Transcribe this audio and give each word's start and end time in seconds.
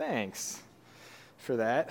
Thanks 0.00 0.62
for 1.36 1.56
that. 1.56 1.90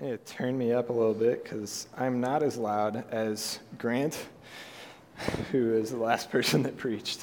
It 0.00 0.26
turned 0.26 0.58
me 0.58 0.72
up 0.72 0.90
a 0.90 0.92
little 0.92 1.14
bit 1.14 1.44
because 1.44 1.86
I'm 1.96 2.20
not 2.20 2.42
as 2.42 2.56
loud 2.56 3.04
as 3.12 3.60
Grant, 3.78 4.26
who 5.52 5.74
is 5.74 5.92
the 5.92 5.96
last 5.96 6.28
person 6.32 6.64
that 6.64 6.76
preached. 6.76 7.20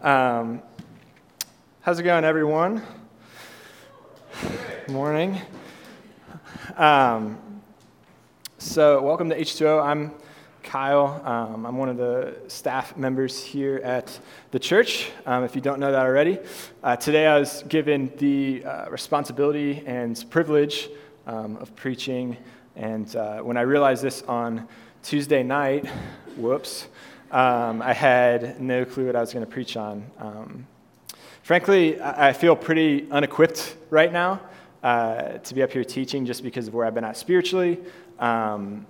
Um, 0.00 0.62
how's 1.82 1.98
it 1.98 2.04
going, 2.04 2.24
everyone? 2.24 2.80
Morning. 4.88 5.38
Um, 6.78 7.38
so, 8.56 9.02
welcome 9.02 9.28
to 9.28 9.38
H2O. 9.38 9.84
I'm 9.84 10.12
Kyle. 10.72 11.20
Um, 11.26 11.66
I'm 11.66 11.76
one 11.76 11.90
of 11.90 11.98
the 11.98 12.34
staff 12.48 12.96
members 12.96 13.44
here 13.44 13.82
at 13.84 14.18
the 14.52 14.58
church, 14.58 15.10
um, 15.26 15.44
if 15.44 15.54
you 15.54 15.60
don't 15.60 15.78
know 15.78 15.92
that 15.92 16.00
already. 16.06 16.38
Uh, 16.82 16.96
today 16.96 17.26
I 17.26 17.38
was 17.38 17.62
given 17.68 18.10
the 18.16 18.64
uh, 18.64 18.88
responsibility 18.88 19.82
and 19.84 20.24
privilege 20.30 20.88
um, 21.26 21.58
of 21.58 21.76
preaching, 21.76 22.38
and 22.74 23.14
uh, 23.16 23.40
when 23.40 23.58
I 23.58 23.60
realized 23.60 24.02
this 24.02 24.22
on 24.22 24.66
Tuesday 25.02 25.42
night, 25.42 25.86
whoops, 26.38 26.88
um, 27.32 27.82
I 27.82 27.92
had 27.92 28.58
no 28.58 28.86
clue 28.86 29.08
what 29.08 29.14
I 29.14 29.20
was 29.20 29.34
going 29.34 29.44
to 29.44 29.52
preach 29.52 29.76
on. 29.76 30.10
Um, 30.18 30.66
frankly, 31.42 32.00
I 32.00 32.32
feel 32.32 32.56
pretty 32.56 33.10
unequipped 33.10 33.76
right 33.90 34.10
now. 34.10 34.40
Uh, 34.82 35.36
to 35.38 35.54
be 35.54 35.62
up 35.62 35.70
here 35.70 35.84
teaching 35.84 36.24
just 36.24 36.42
because 36.42 36.66
of 36.66 36.72
where 36.72 36.86
I've 36.86 36.94
been 36.94 37.04
at 37.04 37.18
spiritually. 37.18 37.78
Um, 38.18 38.86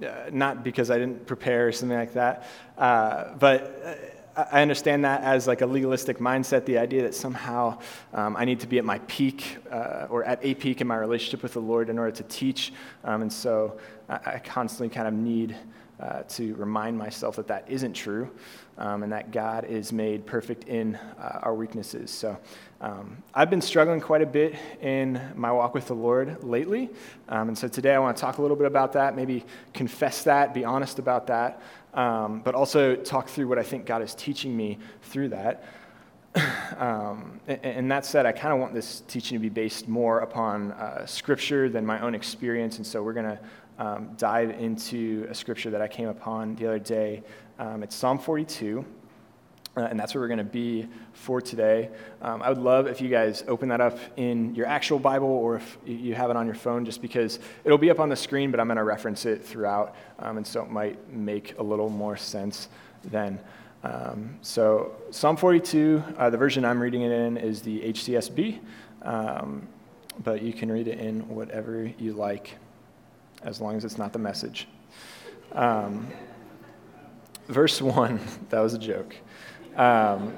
uh, 0.00 0.30
not 0.32 0.64
because 0.64 0.90
I 0.90 0.98
didn't 0.98 1.26
prepare 1.26 1.68
or 1.68 1.72
something 1.72 1.98
like 1.98 2.14
that, 2.14 2.46
uh, 2.78 3.34
but 3.34 3.82
uh, 3.84 3.94
I 4.34 4.62
understand 4.62 5.04
that 5.04 5.22
as 5.22 5.46
like 5.46 5.60
a 5.60 5.66
legalistic 5.66 6.18
mindset, 6.18 6.64
the 6.64 6.78
idea 6.78 7.02
that 7.02 7.14
somehow 7.14 7.78
um, 8.14 8.36
I 8.36 8.44
need 8.44 8.60
to 8.60 8.66
be 8.66 8.78
at 8.78 8.84
my 8.84 8.98
peak 9.00 9.58
uh, 9.70 10.06
or 10.08 10.24
at 10.24 10.38
a 10.42 10.54
peak 10.54 10.80
in 10.80 10.86
my 10.86 10.96
relationship 10.96 11.42
with 11.42 11.52
the 11.52 11.60
Lord 11.60 11.90
in 11.90 11.98
order 11.98 12.12
to 12.12 12.22
teach. 12.24 12.72
Um, 13.04 13.22
and 13.22 13.32
so 13.32 13.78
I, 14.08 14.34
I, 14.34 14.38
constantly 14.38 14.88
kind 14.88 15.06
of 15.06 15.14
need 15.14 15.54
uh, 16.00 16.22
to 16.24 16.54
remind 16.54 16.98
myself 16.98 17.36
that 17.36 17.46
that 17.46 17.64
isn't 17.68 17.92
true 17.92 18.30
um, 18.78 19.02
and 19.02 19.12
that 19.12 19.30
God 19.30 19.64
is 19.64 19.92
made 19.92 20.26
perfect 20.26 20.68
in 20.68 20.96
uh, 20.96 21.40
our 21.42 21.54
weaknesses. 21.54 22.10
So 22.10 22.36
um, 22.80 23.22
I've 23.34 23.50
been 23.50 23.60
struggling 23.60 24.00
quite 24.00 24.22
a 24.22 24.26
bit 24.26 24.56
in 24.80 25.20
my 25.36 25.52
walk 25.52 25.74
with 25.74 25.86
the 25.86 25.94
Lord 25.94 26.42
lately. 26.42 26.90
Um, 27.28 27.48
and 27.48 27.58
so 27.58 27.68
today 27.68 27.94
I 27.94 27.98
want 27.98 28.16
to 28.16 28.20
talk 28.20 28.38
a 28.38 28.42
little 28.42 28.56
bit 28.56 28.66
about 28.66 28.94
that, 28.94 29.14
maybe 29.14 29.44
confess 29.72 30.24
that, 30.24 30.54
be 30.54 30.64
honest 30.64 30.98
about 30.98 31.28
that, 31.28 31.62
um, 31.94 32.40
but 32.40 32.54
also 32.54 32.96
talk 32.96 33.28
through 33.28 33.46
what 33.46 33.58
I 33.58 33.62
think 33.62 33.86
God 33.86 34.02
is 34.02 34.14
teaching 34.14 34.56
me 34.56 34.78
through 35.02 35.28
that. 35.30 35.64
Um, 36.78 37.38
and, 37.46 37.60
and, 37.62 37.90
that 37.92 38.06
said, 38.06 38.24
I 38.24 38.32
kind 38.32 38.54
of 38.54 38.58
want 38.58 38.72
this 38.72 39.02
teaching 39.06 39.36
to 39.36 39.42
be 39.42 39.50
based 39.50 39.88
more 39.88 40.20
upon 40.20 40.72
uh, 40.72 41.04
scripture 41.04 41.68
than 41.68 41.84
my 41.84 42.00
own 42.00 42.14
experience. 42.14 42.78
And 42.78 42.86
so 42.86 43.02
we're 43.02 43.12
going 43.12 43.26
to 43.26 43.38
um, 43.82 44.10
dive 44.16 44.50
into 44.50 45.26
a 45.28 45.34
scripture 45.34 45.70
that 45.70 45.82
I 45.82 45.88
came 45.88 46.08
upon 46.08 46.54
the 46.54 46.66
other 46.66 46.78
day. 46.78 47.24
Um, 47.58 47.82
it's 47.82 47.96
Psalm 47.96 48.18
42. 48.18 48.84
Uh, 49.74 49.80
and 49.80 49.98
that's 49.98 50.14
where 50.14 50.20
we're 50.20 50.28
going 50.28 50.36
to 50.36 50.44
be 50.44 50.86
for 51.14 51.40
today. 51.40 51.88
Um, 52.20 52.42
I 52.42 52.50
would 52.50 52.58
love 52.58 52.86
if 52.86 53.00
you 53.00 53.08
guys 53.08 53.42
open 53.48 53.70
that 53.70 53.80
up 53.80 53.98
in 54.16 54.54
your 54.54 54.66
actual 54.66 54.98
Bible 54.98 55.30
or 55.30 55.56
if 55.56 55.78
you 55.86 56.14
have 56.14 56.28
it 56.28 56.36
on 56.36 56.44
your 56.44 56.54
phone, 56.54 56.84
just 56.84 57.00
because 57.00 57.38
it'll 57.64 57.78
be 57.78 57.90
up 57.90 57.98
on 57.98 58.10
the 58.10 58.16
screen, 58.16 58.50
but 58.50 58.60
I'm 58.60 58.66
going 58.66 58.76
to 58.76 58.84
reference 58.84 59.24
it 59.24 59.42
throughout, 59.42 59.96
um, 60.18 60.36
and 60.36 60.46
so 60.46 60.62
it 60.62 60.70
might 60.70 61.10
make 61.10 61.58
a 61.58 61.62
little 61.62 61.88
more 61.88 62.18
sense 62.18 62.68
then. 63.04 63.40
Um, 63.82 64.36
so, 64.42 64.92
Psalm 65.10 65.38
42, 65.38 66.04
uh, 66.18 66.28
the 66.28 66.36
version 66.36 66.66
I'm 66.66 66.78
reading 66.78 67.00
it 67.00 67.10
in 67.10 67.38
is 67.38 67.62
the 67.62 67.80
HCSB, 67.80 68.60
um, 69.00 69.66
but 70.22 70.42
you 70.42 70.52
can 70.52 70.70
read 70.70 70.86
it 70.86 70.98
in 70.98 71.26
whatever 71.28 71.90
you 71.98 72.12
like, 72.12 72.58
as 73.44 73.60
long 73.60 73.76
as 73.76 73.84
it's 73.84 73.98
not 73.98 74.12
the 74.12 74.18
message. 74.18 74.68
Um, 75.52 76.08
verse 77.48 77.80
1, 77.82 78.20
that 78.50 78.60
was 78.60 78.74
a 78.74 78.78
joke. 78.78 79.16
Um, 79.76 80.34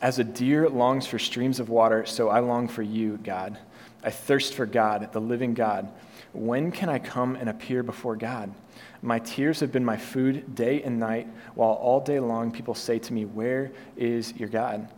As 0.00 0.18
a 0.18 0.24
deer 0.24 0.68
longs 0.68 1.06
for 1.06 1.18
streams 1.18 1.60
of 1.60 1.70
water, 1.70 2.04
so 2.04 2.28
I 2.28 2.40
long 2.40 2.68
for 2.68 2.82
you, 2.82 3.18
God. 3.18 3.58
I 4.02 4.10
thirst 4.10 4.52
for 4.52 4.66
God, 4.66 5.10
the 5.12 5.20
living 5.20 5.54
God. 5.54 5.90
When 6.34 6.70
can 6.70 6.90
I 6.90 6.98
come 6.98 7.36
and 7.36 7.48
appear 7.48 7.82
before 7.82 8.16
God? 8.16 8.52
My 9.00 9.18
tears 9.18 9.60
have 9.60 9.72
been 9.72 9.84
my 9.84 9.96
food 9.96 10.54
day 10.54 10.82
and 10.82 10.98
night, 10.98 11.26
while 11.54 11.72
all 11.72 12.00
day 12.00 12.20
long 12.20 12.50
people 12.50 12.74
say 12.74 12.98
to 12.98 13.12
me, 13.12 13.24
Where 13.24 13.72
is 13.96 14.34
your 14.36 14.48
God? 14.48 14.88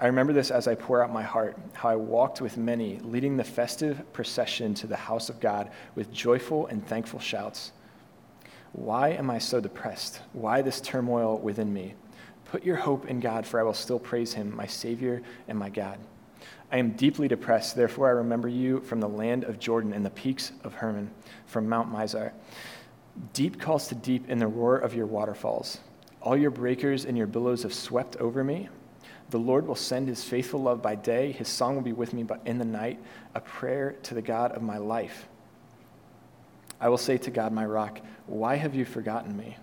I 0.00 0.06
remember 0.06 0.32
this 0.32 0.50
as 0.50 0.66
I 0.66 0.74
pour 0.74 1.04
out 1.04 1.12
my 1.12 1.22
heart, 1.22 1.58
how 1.74 1.90
I 1.90 1.96
walked 1.96 2.40
with 2.40 2.56
many, 2.56 2.98
leading 3.00 3.36
the 3.36 3.44
festive 3.44 4.10
procession 4.14 4.72
to 4.74 4.86
the 4.86 4.96
house 4.96 5.28
of 5.28 5.40
God 5.40 5.70
with 5.94 6.10
joyful 6.10 6.66
and 6.68 6.86
thankful 6.86 7.20
shouts. 7.20 7.72
Why 8.72 9.10
am 9.10 9.30
I 9.30 9.38
so 9.38 9.60
depressed? 9.60 10.22
Why 10.32 10.62
this 10.62 10.80
turmoil 10.80 11.38
within 11.38 11.70
me? 11.70 11.94
Put 12.46 12.64
your 12.64 12.76
hope 12.76 13.08
in 13.08 13.20
God, 13.20 13.46
for 13.46 13.60
I 13.60 13.62
will 13.62 13.74
still 13.74 13.98
praise 13.98 14.32
him, 14.32 14.56
my 14.56 14.66
Savior 14.66 15.20
and 15.48 15.58
my 15.58 15.68
God. 15.68 15.98
I 16.72 16.78
am 16.78 16.92
deeply 16.92 17.28
depressed, 17.28 17.76
therefore 17.76 18.06
I 18.08 18.12
remember 18.12 18.48
you 18.48 18.80
from 18.80 19.00
the 19.00 19.08
land 19.08 19.44
of 19.44 19.58
Jordan 19.58 19.92
and 19.92 20.06
the 20.06 20.10
peaks 20.10 20.52
of 20.64 20.72
Hermon, 20.72 21.10
from 21.44 21.68
Mount 21.68 21.92
Mizar. 21.92 22.32
Deep 23.34 23.60
calls 23.60 23.88
to 23.88 23.94
deep 23.94 24.30
in 24.30 24.38
the 24.38 24.46
roar 24.46 24.78
of 24.78 24.94
your 24.94 25.06
waterfalls. 25.06 25.78
All 26.22 26.36
your 26.36 26.50
breakers 26.50 27.04
and 27.04 27.18
your 27.18 27.26
billows 27.26 27.64
have 27.64 27.74
swept 27.74 28.16
over 28.16 28.42
me. 28.42 28.70
The 29.30 29.38
Lord 29.38 29.66
will 29.66 29.76
send 29.76 30.08
his 30.08 30.24
faithful 30.24 30.60
love 30.60 30.82
by 30.82 30.96
day. 30.96 31.30
His 31.32 31.48
song 31.48 31.76
will 31.76 31.82
be 31.82 31.92
with 31.92 32.12
me 32.12 32.26
in 32.44 32.58
the 32.58 32.64
night, 32.64 32.98
a 33.34 33.40
prayer 33.40 33.94
to 34.02 34.14
the 34.14 34.22
God 34.22 34.52
of 34.52 34.62
my 34.62 34.76
life. 34.76 35.28
I 36.80 36.88
will 36.88 36.98
say 36.98 37.16
to 37.18 37.30
God, 37.30 37.52
my 37.52 37.64
rock, 37.64 38.00
why 38.26 38.56
have 38.56 38.74
you 38.74 38.84
forgotten 38.84 39.36
me? 39.36 39.56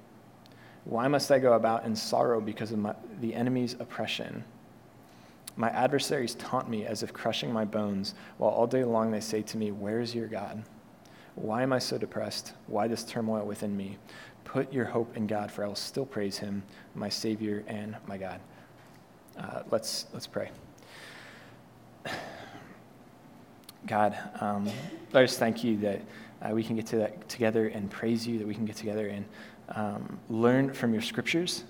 Why 0.85 1.09
must 1.09 1.31
I 1.31 1.39
go 1.39 1.53
about 1.53 1.83
in 1.83 1.95
sorrow 1.95 2.39
because 2.39 2.72
of 2.72 2.79
my, 2.79 2.95
the 3.19 3.33
enemy's 3.33 3.73
oppression? 3.73 4.45
My 5.57 5.69
adversaries 5.72 6.35
taunt 6.35 6.69
me 6.69 6.85
as 6.85 7.03
if 7.03 7.11
crushing 7.11 7.51
my 7.51 7.66
bones, 7.66 8.13
while 8.38 8.51
all 8.51 8.67
day 8.67 8.84
long 8.84 9.11
they 9.11 9.19
say 9.19 9.41
to 9.41 9.57
me, 9.57 9.72
Where 9.72 9.99
is 9.99 10.16
your 10.16 10.28
God? 10.28 10.63
Why 11.35 11.63
am 11.63 11.73
I 11.73 11.79
so 11.79 11.97
depressed? 11.97 12.53
Why 12.67 12.88
this 12.88 13.03
turmoil 13.03 13.45
within 13.45 13.75
me? 13.75 13.97
Put 14.44 14.72
your 14.72 14.85
hope 14.85 15.17
in 15.17 15.28
God, 15.28 15.51
for 15.51 15.66
I 15.66 15.67
will 15.67 15.75
still 15.75 16.05
praise 16.05 16.38
him, 16.38 16.63
my 16.95 17.09
Savior 17.09 17.66
and 17.67 17.97
my 18.07 18.17
God. 18.17 18.39
Uh, 19.38 19.62
let's, 19.70 20.08
let's 20.14 20.28
pray. 20.28 20.50
God, 23.86 24.18
um, 24.42 24.70
I 25.14 25.24
just 25.24 25.40
thank 25.40 25.64
you 25.64 25.78
that 25.78 26.02
uh, 26.42 26.50
we 26.53 26.64
can 26.64 26.75
get 26.75 26.88
to 26.88 27.09
together 27.28 27.68
and 27.68 27.90
praise 27.90 28.28
you, 28.28 28.38
that 28.40 28.47
we 28.47 28.53
can 28.53 28.66
get 28.66 28.76
together 28.76 29.08
and 29.08 29.26
um, 29.70 30.20
learn 30.30 30.74
from 30.74 30.94
your 30.94 31.02
scriptures. 31.02 31.64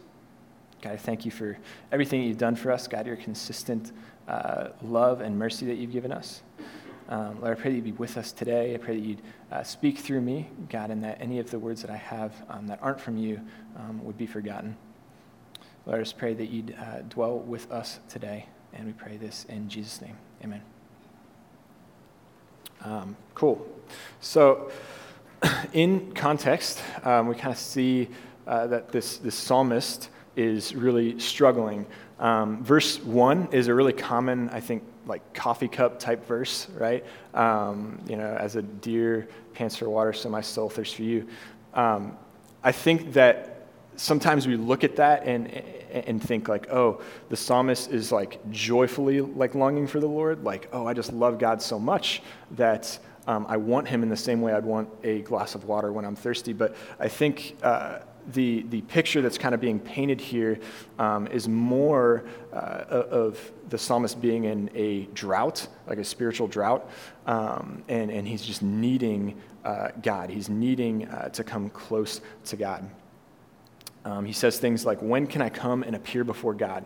God, 0.82 0.94
I 0.94 0.98
thank 0.98 1.26
you 1.26 1.32
for 1.32 1.58
everything 1.92 2.24
you've 2.24 2.38
done 2.38 2.56
for 2.56 2.72
us. 2.72 2.88
God, 2.88 3.06
your 3.06 3.16
consistent 3.18 3.92
uh, 4.28 4.70
love 4.82 5.22
and 5.22 5.38
mercy 5.38 5.66
that 5.68 5.76
you've 5.76 5.92
given 5.92 6.12
us. 6.12 6.42
Um, 7.10 7.40
Lord, 7.42 7.58
I 7.58 7.62
pray 7.62 7.72
that 7.72 7.76
you'd 7.76 7.86
be 7.86 7.92
with 7.94 8.18
us 8.18 8.32
today. 8.32 8.74
I 8.74 8.78
pray 8.78 9.00
that 9.00 9.06
you'd 9.06 9.22
uh, 9.52 9.64
speak 9.64 9.98
through 9.98 10.22
me, 10.22 10.50
God, 10.70 10.92
and 10.92 11.04
that 11.04 11.22
any 11.22 11.40
of 11.40 11.50
the 11.50 11.60
words 11.60 11.82
that 11.82 11.90
I 11.90 11.98
have 11.98 12.34
um, 12.50 12.68
that 12.68 12.80
aren't 12.82 13.00
from 13.00 13.18
you 13.18 13.40
um, 13.78 14.04
would 14.04 14.18
be 14.18 14.26
forgotten. 14.26 14.76
Lord, 15.88 16.02
us 16.02 16.12
pray 16.12 16.34
that 16.34 16.50
you'd 16.50 16.76
uh, 16.78 17.00
dwell 17.04 17.40
with 17.40 17.72
us 17.72 18.02
today, 18.10 18.48
and 18.74 18.86
we 18.86 18.92
pray 18.92 19.16
this 19.16 19.46
in 19.48 19.70
Jesus' 19.70 20.02
name. 20.02 20.18
Amen. 20.44 20.62
Um, 22.84 23.16
cool. 23.34 23.66
So, 24.20 24.70
in 25.72 26.12
context, 26.12 26.84
um, 27.06 27.30
we 27.30 27.36
kind 27.36 27.54
of 27.54 27.58
see 27.58 28.10
uh, 28.46 28.68
that 28.68 28.90
this, 28.90 29.20
this 29.20 29.34
psalmist 29.34 30.10
is 30.36 30.76
really 30.76 31.18
struggling. 31.22 31.86
Um, 32.20 32.62
verse 32.66 33.02
1 33.02 33.48
is 33.54 33.70
a 33.70 33.74
really 33.74 33.94
common, 33.94 34.50
I 34.50 34.60
think, 34.60 34.84
like 35.06 35.34
coffee 35.34 35.70
cup 35.70 36.00
type 36.00 36.28
verse, 36.28 36.68
right? 36.78 37.06
Um, 37.34 38.02
you 38.10 38.18
know, 38.18 38.36
as 38.38 38.58
a 38.58 38.62
deer 38.62 39.30
pants 39.54 39.78
for 39.78 39.90
water, 39.90 40.12
so 40.12 40.28
my 40.28 40.42
soul 40.42 40.70
thirsts 40.70 40.96
for 40.96 41.04
you. 41.04 41.30
Um, 41.74 42.18
I 42.62 42.74
think 42.74 43.14
that 43.14 43.57
sometimes 43.98 44.48
we 44.48 44.56
look 44.56 44.84
at 44.84 44.96
that 44.96 45.26
and, 45.26 45.48
and 45.92 46.24
think 46.24 46.48
like, 46.48 46.70
oh, 46.72 47.02
the 47.30 47.36
psalmist 47.36 47.92
is 47.92 48.12
like 48.12 48.40
joyfully 48.50 49.22
like 49.22 49.56
longing 49.56 49.88
for 49.88 50.00
the 50.00 50.08
Lord. 50.08 50.44
Like, 50.44 50.70
oh, 50.72 50.88
I 50.88 50.94
just 50.94 51.12
love 51.12 51.40
God 51.40 51.62
so 51.62 51.78
much 51.78 52.22
that 52.52 52.98
um, 53.28 53.46
I 53.50 53.58
want 53.58 53.88
him 53.88 54.04
in 54.04 54.10
the 54.10 54.18
same 54.18 54.42
way 54.42 54.54
I'd 54.54 54.64
want 54.64 54.90
a 55.04 55.22
glass 55.24 55.56
of 55.56 55.66
water 55.66 55.92
when 55.92 56.06
I'm 56.06 56.16
thirsty. 56.16 56.54
But 56.54 56.76
I 57.00 57.10
think 57.10 57.58
uh, 57.62 58.00
the, 58.34 58.64
the 58.70 58.82
picture 58.82 59.22
that's 59.22 59.38
kind 59.38 59.54
of 59.54 59.62
being 59.62 59.80
painted 59.80 60.22
here 60.22 60.60
um, 61.00 61.28
is 61.28 61.48
more 61.48 62.24
uh, 62.54 62.56
of 62.56 63.52
the 63.70 63.78
psalmist 63.78 64.22
being 64.22 64.46
in 64.46 64.70
a 64.76 65.06
drought, 65.14 65.68
like 65.88 65.98
a 65.98 66.04
spiritual 66.04 66.48
drought, 66.48 66.90
um, 67.26 67.84
and, 67.88 68.12
and 68.12 68.28
he's 68.28 68.42
just 68.42 68.62
needing 68.62 69.36
uh, 69.66 69.90
God. 70.02 70.30
He's 70.30 70.50
needing 70.50 71.08
uh, 71.08 71.30
to 71.30 71.44
come 71.44 71.70
close 71.70 72.22
to 72.46 72.56
God. 72.56 72.90
Um, 74.08 74.26
he 74.26 74.34
says 74.34 74.58
things 74.58 74.86
like, 74.86 75.02
When 75.02 75.28
can 75.28 75.42
I 75.42 75.50
come 75.50 75.84
and 75.84 75.96
appear 75.96 76.24
before 76.24 76.54
God? 76.54 76.86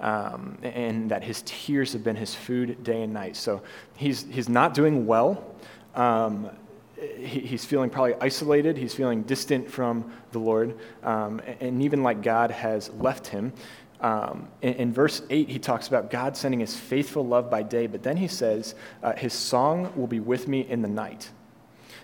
um, 0.00 0.56
and 0.62 1.10
that 1.10 1.22
his 1.22 1.42
tears 1.44 1.92
have 1.92 2.02
been 2.02 2.16
his 2.16 2.34
food 2.34 2.82
day 2.82 3.02
and 3.02 3.12
night. 3.12 3.36
So 3.36 3.62
he's, 3.96 4.26
he's 4.30 4.48
not 4.48 4.74
doing 4.74 5.06
well. 5.06 5.54
Um, 5.94 6.50
he, 6.96 7.40
he's 7.40 7.64
feeling 7.64 7.90
probably 7.90 8.14
isolated. 8.20 8.76
He's 8.76 8.94
feeling 8.94 9.22
distant 9.22 9.70
from 9.70 10.12
the 10.32 10.38
Lord. 10.38 10.78
Um, 11.02 11.40
and 11.60 11.82
even 11.82 12.02
like 12.02 12.22
God 12.22 12.50
has 12.50 12.90
left 12.94 13.26
him. 13.26 13.52
Um, 14.00 14.48
in, 14.62 14.74
in, 14.74 14.92
verse 14.94 15.20
8, 15.28 15.50
he 15.50 15.58
talks 15.58 15.86
about 15.86 16.10
God 16.10 16.34
sending 16.34 16.60
his 16.60 16.74
faithful 16.74 17.26
love 17.26 17.50
by 17.50 17.62
day, 17.62 17.86
but 17.86 18.02
then 18.02 18.16
he 18.16 18.28
says, 18.28 18.74
uh, 19.02 19.12
His 19.12 19.34
song 19.34 19.92
will 19.94 20.06
be 20.06 20.20
with 20.20 20.48
me 20.48 20.60
in 20.66 20.80
the 20.80 20.88
night. 20.88 21.28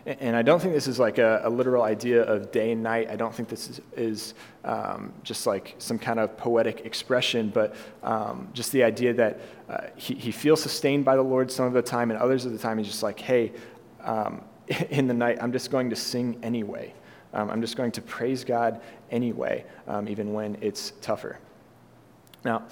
And 0.06 0.36
I 0.36 0.42
don't 0.42 0.62
think 0.62 0.72
this 0.72 0.86
is 0.86 1.00
like 1.00 1.18
a, 1.18 1.40
a, 1.42 1.50
literal 1.50 1.82
idea 1.82 2.22
of 2.22 2.52
day 2.52 2.70
and 2.70 2.80
night. 2.80 3.10
I 3.10 3.16
don't 3.16 3.34
think 3.34 3.48
this 3.48 3.68
is, 3.68 3.80
is 3.96 4.34
um, 4.64 5.12
just 5.24 5.48
like 5.48 5.74
some 5.78 5.98
kind 5.98 6.20
of 6.20 6.36
poetic 6.36 6.86
expression, 6.86 7.50
but 7.50 7.74
um, 8.04 8.48
just 8.52 8.70
the 8.70 8.84
idea 8.84 9.12
that 9.14 9.40
uh, 9.68 9.78
he, 9.96 10.14
he 10.14 10.30
feels 10.30 10.62
sustained 10.62 11.04
by 11.04 11.16
the 11.16 11.22
Lord 11.22 11.50
some 11.50 11.66
of 11.66 11.72
the 11.72 11.82
time, 11.82 12.12
and 12.12 12.20
others 12.20 12.44
of 12.44 12.52
the 12.52 12.58
time 12.58 12.78
he's 12.78 12.86
just 12.86 13.02
like, 13.02 13.18
hey, 13.18 13.52
um, 14.04 14.44
in 14.90 15.08
the 15.08 15.14
night, 15.14 15.38
I'm 15.40 15.50
just 15.50 15.72
going 15.72 15.90
to 15.90 15.96
sing 15.96 16.38
anyway. 16.40 16.94
Um, 17.34 17.50
I'm 17.50 17.60
just 17.60 17.76
going 17.76 17.90
to 17.92 18.00
praise 18.00 18.44
God 18.44 18.80
anyway, 19.10 19.64
um, 19.88 20.08
even 20.08 20.32
when 20.32 20.56
it's 20.60 20.92
tougher. 21.00 21.38
Now, 22.44 22.62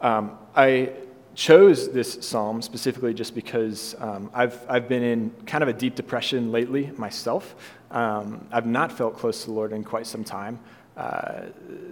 um, 0.00 0.38
I 0.54 0.92
chose 1.36 1.92
this 1.92 2.18
psalm 2.22 2.62
specifically 2.62 3.12
just 3.12 3.34
because 3.34 3.94
um, 4.00 4.30
I've, 4.32 4.58
I've 4.68 4.88
been 4.88 5.02
in 5.02 5.30
kind 5.44 5.62
of 5.62 5.68
a 5.68 5.72
deep 5.72 5.94
depression 5.94 6.50
lately 6.50 6.90
myself. 6.96 7.54
Um, 7.90 8.48
I've 8.50 8.66
not 8.66 8.90
felt 8.90 9.16
close 9.16 9.42
to 9.42 9.48
the 9.48 9.52
Lord 9.52 9.72
in 9.72 9.84
quite 9.84 10.06
some 10.06 10.24
time. 10.24 10.58
Uh, 10.96 11.42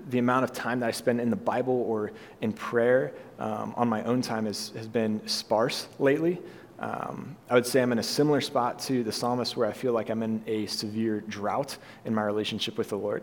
the 0.09 0.19
amount 0.19 0.45
of 0.45 0.53
time 0.53 0.81
that 0.81 0.89
I 0.89 0.93
spend 0.93 1.21
in 1.21 1.29
the 1.29 1.37
Bible 1.37 1.85
or 1.87 2.13
in 2.41 2.55
prayer 2.55 3.13
um, 3.39 3.75
on 3.77 3.87
my 3.87 4.03
own 4.05 4.23
time 4.23 4.47
has, 4.47 4.71
has 4.71 4.89
been 4.89 5.21
sparse 5.29 5.89
lately. 5.99 6.41
Um, 6.79 7.37
I 7.51 7.55
would 7.55 7.67
say 7.67 7.83
I'm 7.83 7.93
in 7.93 7.99
a 7.99 8.03
similar 8.03 8.41
spot 8.41 8.79
to 8.81 9.05
the 9.05 9.13
psalmist 9.13 9.59
where 9.59 9.69
I 9.69 9.73
feel 9.73 9.93
like 9.93 10.09
I'm 10.09 10.23
in 10.23 10.43
a 10.47 10.65
severe 10.67 11.21
drought 11.21 11.77
in 12.07 12.15
my 12.15 12.23
relationship 12.23 12.79
with 12.79 12.89
the 12.89 12.99
Lord. 12.99 13.23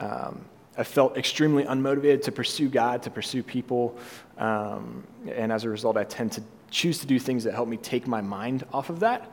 Um, 0.00 0.44
I 0.78 0.84
felt 0.84 1.16
extremely 1.16 1.64
unmotivated 1.64 2.22
to 2.22 2.32
pursue 2.32 2.68
God, 2.68 3.02
to 3.04 3.10
pursue 3.10 3.42
people. 3.42 3.96
Um, 4.38 5.06
and 5.28 5.50
as 5.50 5.64
a 5.64 5.70
result, 5.70 5.96
I 5.96 6.04
tend 6.04 6.32
to 6.32 6.42
choose 6.70 6.98
to 6.98 7.06
do 7.06 7.18
things 7.18 7.44
that 7.44 7.54
help 7.54 7.68
me 7.68 7.76
take 7.76 8.06
my 8.06 8.20
mind 8.20 8.64
off 8.72 8.90
of 8.90 9.00
that 9.00 9.30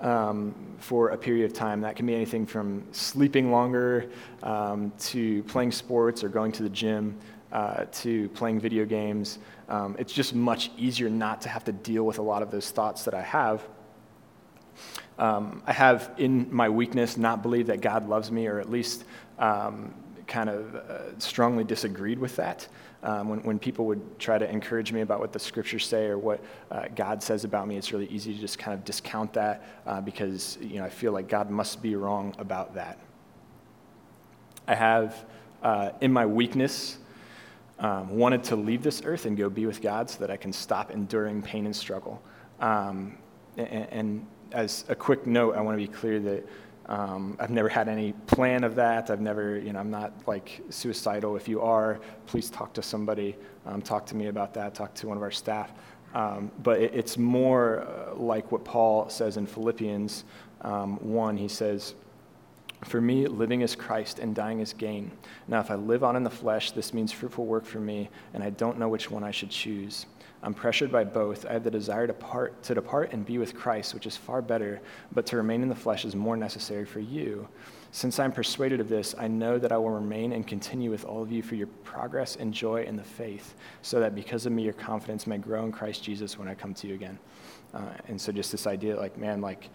um, 0.00 0.54
for 0.78 1.10
a 1.10 1.18
period 1.18 1.44
of 1.44 1.52
time. 1.52 1.80
That 1.82 1.96
can 1.96 2.06
be 2.06 2.14
anything 2.14 2.46
from 2.46 2.86
sleeping 2.92 3.50
longer 3.50 4.10
um, 4.42 4.92
to 5.00 5.42
playing 5.44 5.72
sports 5.72 6.24
or 6.24 6.28
going 6.28 6.52
to 6.52 6.62
the 6.62 6.70
gym 6.70 7.18
uh, 7.52 7.84
to 7.92 8.28
playing 8.30 8.60
video 8.60 8.84
games. 8.84 9.38
Um, 9.68 9.96
it's 9.98 10.12
just 10.12 10.34
much 10.34 10.70
easier 10.76 11.10
not 11.10 11.42
to 11.42 11.48
have 11.48 11.64
to 11.64 11.72
deal 11.72 12.04
with 12.04 12.18
a 12.18 12.22
lot 12.22 12.42
of 12.42 12.50
those 12.50 12.70
thoughts 12.70 13.04
that 13.04 13.14
I 13.14 13.22
have. 13.22 13.62
Um, 15.18 15.62
I 15.66 15.72
have, 15.72 16.12
in 16.18 16.54
my 16.54 16.68
weakness, 16.68 17.16
not 17.16 17.42
believed 17.42 17.68
that 17.68 17.80
God 17.80 18.08
loves 18.08 18.30
me, 18.30 18.46
or 18.46 18.60
at 18.60 18.70
least 18.70 19.04
um, 19.38 19.94
kind 20.26 20.50
of 20.50 20.74
uh, 20.74 21.18
strongly 21.18 21.64
disagreed 21.64 22.18
with 22.18 22.36
that. 22.36 22.68
Um, 23.02 23.28
when, 23.28 23.42
when 23.42 23.58
people 23.58 23.86
would 23.86 24.18
try 24.18 24.38
to 24.38 24.50
encourage 24.50 24.92
me 24.92 25.02
about 25.02 25.20
what 25.20 25.32
the 25.32 25.38
scriptures 25.38 25.86
say 25.86 26.06
or 26.06 26.18
what 26.18 26.42
uh, 26.70 26.86
God 26.94 27.22
says 27.22 27.44
about 27.44 27.68
me, 27.68 27.76
it's 27.76 27.92
really 27.92 28.08
easy 28.08 28.34
to 28.34 28.40
just 28.40 28.58
kind 28.58 28.74
of 28.74 28.84
discount 28.84 29.32
that 29.34 29.62
uh, 29.86 30.00
because 30.00 30.58
you 30.60 30.78
know, 30.78 30.84
I 30.84 30.90
feel 30.90 31.12
like 31.12 31.28
God 31.28 31.50
must 31.50 31.82
be 31.82 31.94
wrong 31.94 32.34
about 32.38 32.74
that. 32.74 32.98
I 34.66 34.74
have, 34.74 35.24
uh, 35.62 35.90
in 36.00 36.12
my 36.12 36.26
weakness, 36.26 36.98
um, 37.78 38.16
wanted 38.16 38.42
to 38.44 38.56
leave 38.56 38.82
this 38.82 39.02
earth 39.04 39.26
and 39.26 39.36
go 39.36 39.48
be 39.48 39.66
with 39.66 39.80
God 39.80 40.10
so 40.10 40.18
that 40.20 40.30
I 40.30 40.36
can 40.36 40.52
stop 40.52 40.90
enduring 40.90 41.42
pain 41.42 41.66
and 41.66 41.76
struggle. 41.76 42.20
Um, 42.58 43.18
and, 43.56 43.86
and 43.90 44.26
as 44.52 44.84
a 44.88 44.94
quick 44.94 45.26
note, 45.26 45.54
I 45.56 45.60
want 45.60 45.78
to 45.78 45.86
be 45.86 45.92
clear 45.92 46.18
that 46.20 46.46
um, 46.88 47.36
I've 47.40 47.50
never 47.50 47.68
had 47.68 47.88
any 47.88 48.12
plan 48.12 48.62
of 48.62 48.76
that. 48.76 49.10
I've 49.10 49.20
never, 49.20 49.58
you 49.58 49.72
know, 49.72 49.80
I'm 49.80 49.90
not 49.90 50.12
like 50.26 50.62
suicidal. 50.70 51.36
If 51.36 51.48
you 51.48 51.60
are, 51.60 52.00
please 52.26 52.48
talk 52.48 52.72
to 52.74 52.82
somebody. 52.82 53.36
Um, 53.66 53.82
talk 53.82 54.06
to 54.06 54.16
me 54.16 54.28
about 54.28 54.54
that. 54.54 54.74
Talk 54.74 54.94
to 54.96 55.08
one 55.08 55.16
of 55.16 55.22
our 55.22 55.32
staff. 55.32 55.72
Um, 56.14 56.50
but 56.62 56.80
it, 56.80 56.94
it's 56.94 57.18
more 57.18 57.80
uh, 57.80 58.14
like 58.14 58.52
what 58.52 58.64
Paul 58.64 59.08
says 59.08 59.36
in 59.36 59.46
Philippians 59.46 60.24
um, 60.62 60.96
1. 60.98 61.36
He 61.36 61.48
says, 61.48 61.94
For 62.84 63.00
me, 63.00 63.26
living 63.26 63.62
is 63.62 63.74
Christ 63.74 64.20
and 64.20 64.32
dying 64.32 64.60
is 64.60 64.72
gain. 64.72 65.10
Now, 65.48 65.58
if 65.58 65.72
I 65.72 65.74
live 65.74 66.04
on 66.04 66.14
in 66.14 66.22
the 66.22 66.30
flesh, 66.30 66.70
this 66.70 66.94
means 66.94 67.10
fruitful 67.10 67.46
work 67.46 67.64
for 67.64 67.80
me, 67.80 68.10
and 68.32 68.44
I 68.44 68.50
don't 68.50 68.78
know 68.78 68.88
which 68.88 69.10
one 69.10 69.24
I 69.24 69.32
should 69.32 69.50
choose. 69.50 70.06
I'm 70.46 70.54
pressured 70.54 70.92
by 70.92 71.02
both. 71.02 71.44
I 71.44 71.54
have 71.54 71.64
the 71.64 71.72
desire 71.72 72.06
to, 72.06 72.12
part, 72.12 72.62
to 72.62 72.74
depart 72.74 73.12
and 73.12 73.26
be 73.26 73.36
with 73.36 73.52
Christ, 73.52 73.94
which 73.94 74.06
is 74.06 74.16
far 74.16 74.40
better, 74.40 74.80
but 75.10 75.26
to 75.26 75.36
remain 75.36 75.60
in 75.60 75.68
the 75.68 75.74
flesh 75.74 76.04
is 76.04 76.14
more 76.14 76.36
necessary 76.36 76.84
for 76.84 77.00
you. 77.00 77.48
Since 77.90 78.20
I'm 78.20 78.30
persuaded 78.30 78.78
of 78.78 78.88
this, 78.88 79.16
I 79.18 79.26
know 79.26 79.58
that 79.58 79.72
I 79.72 79.76
will 79.76 79.90
remain 79.90 80.32
and 80.32 80.46
continue 80.46 80.88
with 80.88 81.04
all 81.04 81.20
of 81.20 81.32
you 81.32 81.42
for 81.42 81.56
your 81.56 81.66
progress 81.82 82.36
and 82.36 82.54
joy 82.54 82.84
in 82.84 82.94
the 82.94 83.02
faith, 83.02 83.56
so 83.82 83.98
that 83.98 84.14
because 84.14 84.46
of 84.46 84.52
me, 84.52 84.62
your 84.62 84.72
confidence 84.72 85.26
may 85.26 85.36
grow 85.36 85.64
in 85.64 85.72
Christ 85.72 86.04
Jesus 86.04 86.38
when 86.38 86.46
I 86.46 86.54
come 86.54 86.74
to 86.74 86.86
you 86.86 86.94
again. 86.94 87.18
Uh, 87.74 87.80
and 88.06 88.20
so, 88.20 88.30
just 88.30 88.52
this 88.52 88.68
idea 88.68 88.96
like, 88.96 89.18
man, 89.18 89.40
like, 89.40 89.68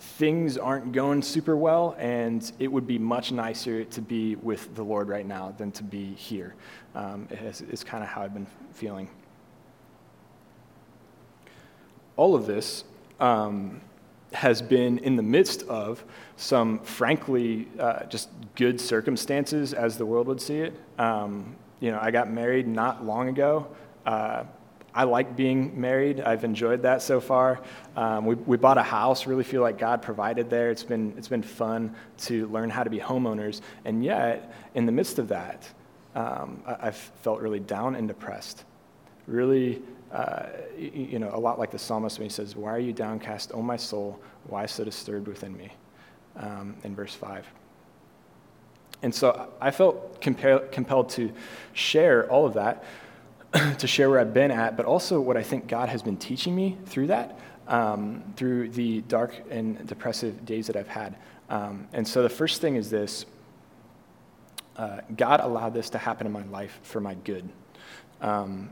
things 0.00 0.58
aren't 0.58 0.90
going 0.90 1.22
super 1.22 1.56
well, 1.56 1.94
and 2.00 2.50
it 2.58 2.66
would 2.66 2.88
be 2.88 2.98
much 2.98 3.30
nicer 3.30 3.84
to 3.84 4.02
be 4.02 4.34
with 4.34 4.74
the 4.74 4.82
Lord 4.82 5.08
right 5.08 5.24
now 5.24 5.54
than 5.56 5.70
to 5.70 5.84
be 5.84 6.14
here. 6.14 6.56
Um, 6.96 7.28
it's 7.30 7.84
kind 7.84 8.02
of 8.02 8.10
how 8.10 8.22
I've 8.22 8.34
been 8.34 8.48
feeling 8.72 9.08
all 12.16 12.34
of 12.34 12.46
this 12.46 12.84
um, 13.20 13.80
has 14.32 14.60
been 14.60 14.98
in 14.98 15.16
the 15.16 15.22
midst 15.22 15.62
of 15.64 16.04
some, 16.36 16.78
frankly, 16.80 17.68
uh, 17.78 18.04
just 18.04 18.28
good 18.54 18.80
circumstances 18.80 19.72
as 19.72 19.96
the 19.96 20.06
world 20.06 20.26
would 20.26 20.40
see 20.40 20.58
it. 20.58 20.74
Um, 20.98 21.56
you 21.80 21.90
know, 21.90 21.98
I 22.00 22.10
got 22.10 22.30
married 22.30 22.66
not 22.66 23.04
long 23.04 23.28
ago. 23.28 23.68
Uh, 24.04 24.44
I 24.94 25.04
like 25.04 25.36
being 25.36 25.78
married. 25.78 26.22
I've 26.22 26.42
enjoyed 26.42 26.82
that 26.82 27.02
so 27.02 27.20
far. 27.20 27.60
Um, 27.96 28.24
we, 28.24 28.34
we 28.34 28.56
bought 28.56 28.78
a 28.78 28.82
house. 28.82 29.26
Really 29.26 29.44
feel 29.44 29.60
like 29.60 29.78
God 29.78 30.00
provided 30.00 30.48
there. 30.48 30.70
It's 30.70 30.84
been 30.84 31.12
it's 31.18 31.28
been 31.28 31.42
fun 31.42 31.94
to 32.22 32.46
learn 32.48 32.70
how 32.70 32.82
to 32.82 32.88
be 32.88 32.98
homeowners. 32.98 33.60
And 33.84 34.02
yet, 34.02 34.54
in 34.74 34.86
the 34.86 34.92
midst 34.92 35.18
of 35.18 35.28
that, 35.28 35.68
um, 36.14 36.62
I, 36.66 36.88
I've 36.88 36.96
felt 36.96 37.40
really 37.42 37.60
down 37.60 37.94
and 37.94 38.08
depressed. 38.08 38.64
Really 39.26 39.82
you 40.78 41.18
know, 41.18 41.30
a 41.32 41.38
lot 41.38 41.58
like 41.58 41.70
the 41.70 41.78
psalmist 41.78 42.18
when 42.18 42.26
he 42.26 42.32
says, 42.32 42.56
Why 42.56 42.70
are 42.70 42.78
you 42.78 42.92
downcast, 42.92 43.52
O 43.54 43.62
my 43.62 43.76
soul? 43.76 44.20
Why 44.44 44.66
so 44.66 44.84
disturbed 44.84 45.28
within 45.28 45.56
me? 45.56 45.72
Um, 46.36 46.76
in 46.84 46.94
verse 46.94 47.14
5. 47.14 47.46
And 49.02 49.14
so 49.14 49.52
I 49.60 49.70
felt 49.70 50.20
compel- 50.20 50.66
compelled 50.70 51.10
to 51.10 51.32
share 51.72 52.30
all 52.30 52.46
of 52.46 52.54
that, 52.54 52.84
to 53.78 53.86
share 53.86 54.10
where 54.10 54.20
I've 54.20 54.34
been 54.34 54.50
at, 54.50 54.76
but 54.76 54.86
also 54.86 55.20
what 55.20 55.36
I 55.36 55.42
think 55.42 55.66
God 55.66 55.88
has 55.88 56.02
been 56.02 56.16
teaching 56.16 56.54
me 56.54 56.76
through 56.86 57.08
that, 57.08 57.38
um, 57.68 58.22
through 58.36 58.70
the 58.70 59.02
dark 59.02 59.34
and 59.50 59.86
depressive 59.86 60.44
days 60.44 60.66
that 60.66 60.76
I've 60.76 60.88
had. 60.88 61.16
Um, 61.48 61.88
and 61.92 62.06
so 62.06 62.22
the 62.22 62.28
first 62.28 62.60
thing 62.60 62.76
is 62.76 62.90
this 62.90 63.26
uh, 64.76 65.00
God 65.16 65.40
allowed 65.40 65.72
this 65.72 65.90
to 65.90 65.98
happen 65.98 66.26
in 66.26 66.32
my 66.32 66.44
life 66.44 66.78
for 66.82 67.00
my 67.00 67.14
good. 67.14 67.48
Um, 68.20 68.70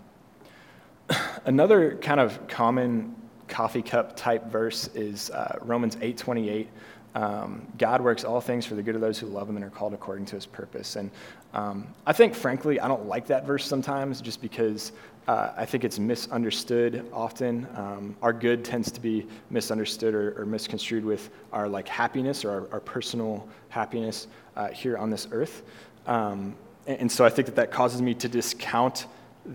Another 1.45 1.97
kind 1.97 2.21
of 2.21 2.47
common 2.49 3.15
coffee 3.49 3.83
cup 3.83 4.17
type 4.17 4.47
verse 4.47 4.89
is 4.95 5.31
uh, 5.31 5.59
Romans 5.63 5.97
8:28. 5.97 6.67
Um, 7.15 7.65
God 7.79 8.01
works 8.01 8.25
all 8.25 8.41
things 8.41 8.67
for 8.67 8.75
the 8.75 8.83
good 8.83 8.97
of 8.97 9.01
those 9.01 9.19
who 9.19 9.27
love 9.27 9.49
Him 9.49 9.57
and 9.57 9.65
are 9.65 9.71
called 9.71 9.95
according 9.95 10.27
to 10.27 10.35
His 10.35 10.47
purpose. 10.47 10.97
And 10.97 11.11
um, 11.53 11.87
I 12.07 12.13
think, 12.13 12.35
frankly, 12.35 12.81
I 12.81 12.89
don't 12.89 13.07
like 13.07 13.27
that 13.29 13.47
verse 13.47 13.65
sometimes, 13.65 14.21
just 14.21 14.43
because 14.43 14.91
uh, 15.29 15.53
I 15.57 15.65
think 15.65 15.85
it's 15.85 15.99
misunderstood 15.99 17.09
often. 17.13 17.69
Um, 17.77 18.17
our 18.21 18.33
good 18.33 18.65
tends 18.65 18.91
to 18.91 19.01
be 19.01 19.27
misunderstood 19.51 20.13
or, 20.13 20.41
or 20.41 20.45
misconstrued 20.45 21.05
with 21.05 21.31
our 21.53 21.69
like 21.69 21.87
happiness 21.87 22.45
or 22.45 22.51
our, 22.51 22.73
our 22.73 22.81
personal 22.81 23.49
happiness 23.69 24.27
uh, 24.57 24.69
here 24.69 24.99
on 24.99 25.09
this 25.09 25.29
earth. 25.31 25.63
Um, 26.07 26.57
and, 26.87 27.03
and 27.03 27.13
so 27.13 27.25
I 27.25 27.31
think 27.31 27.47
that 27.47 27.57
that 27.57 27.71
causes 27.71 28.03
me 28.03 28.15
to 28.15 28.29
discount 28.29 29.07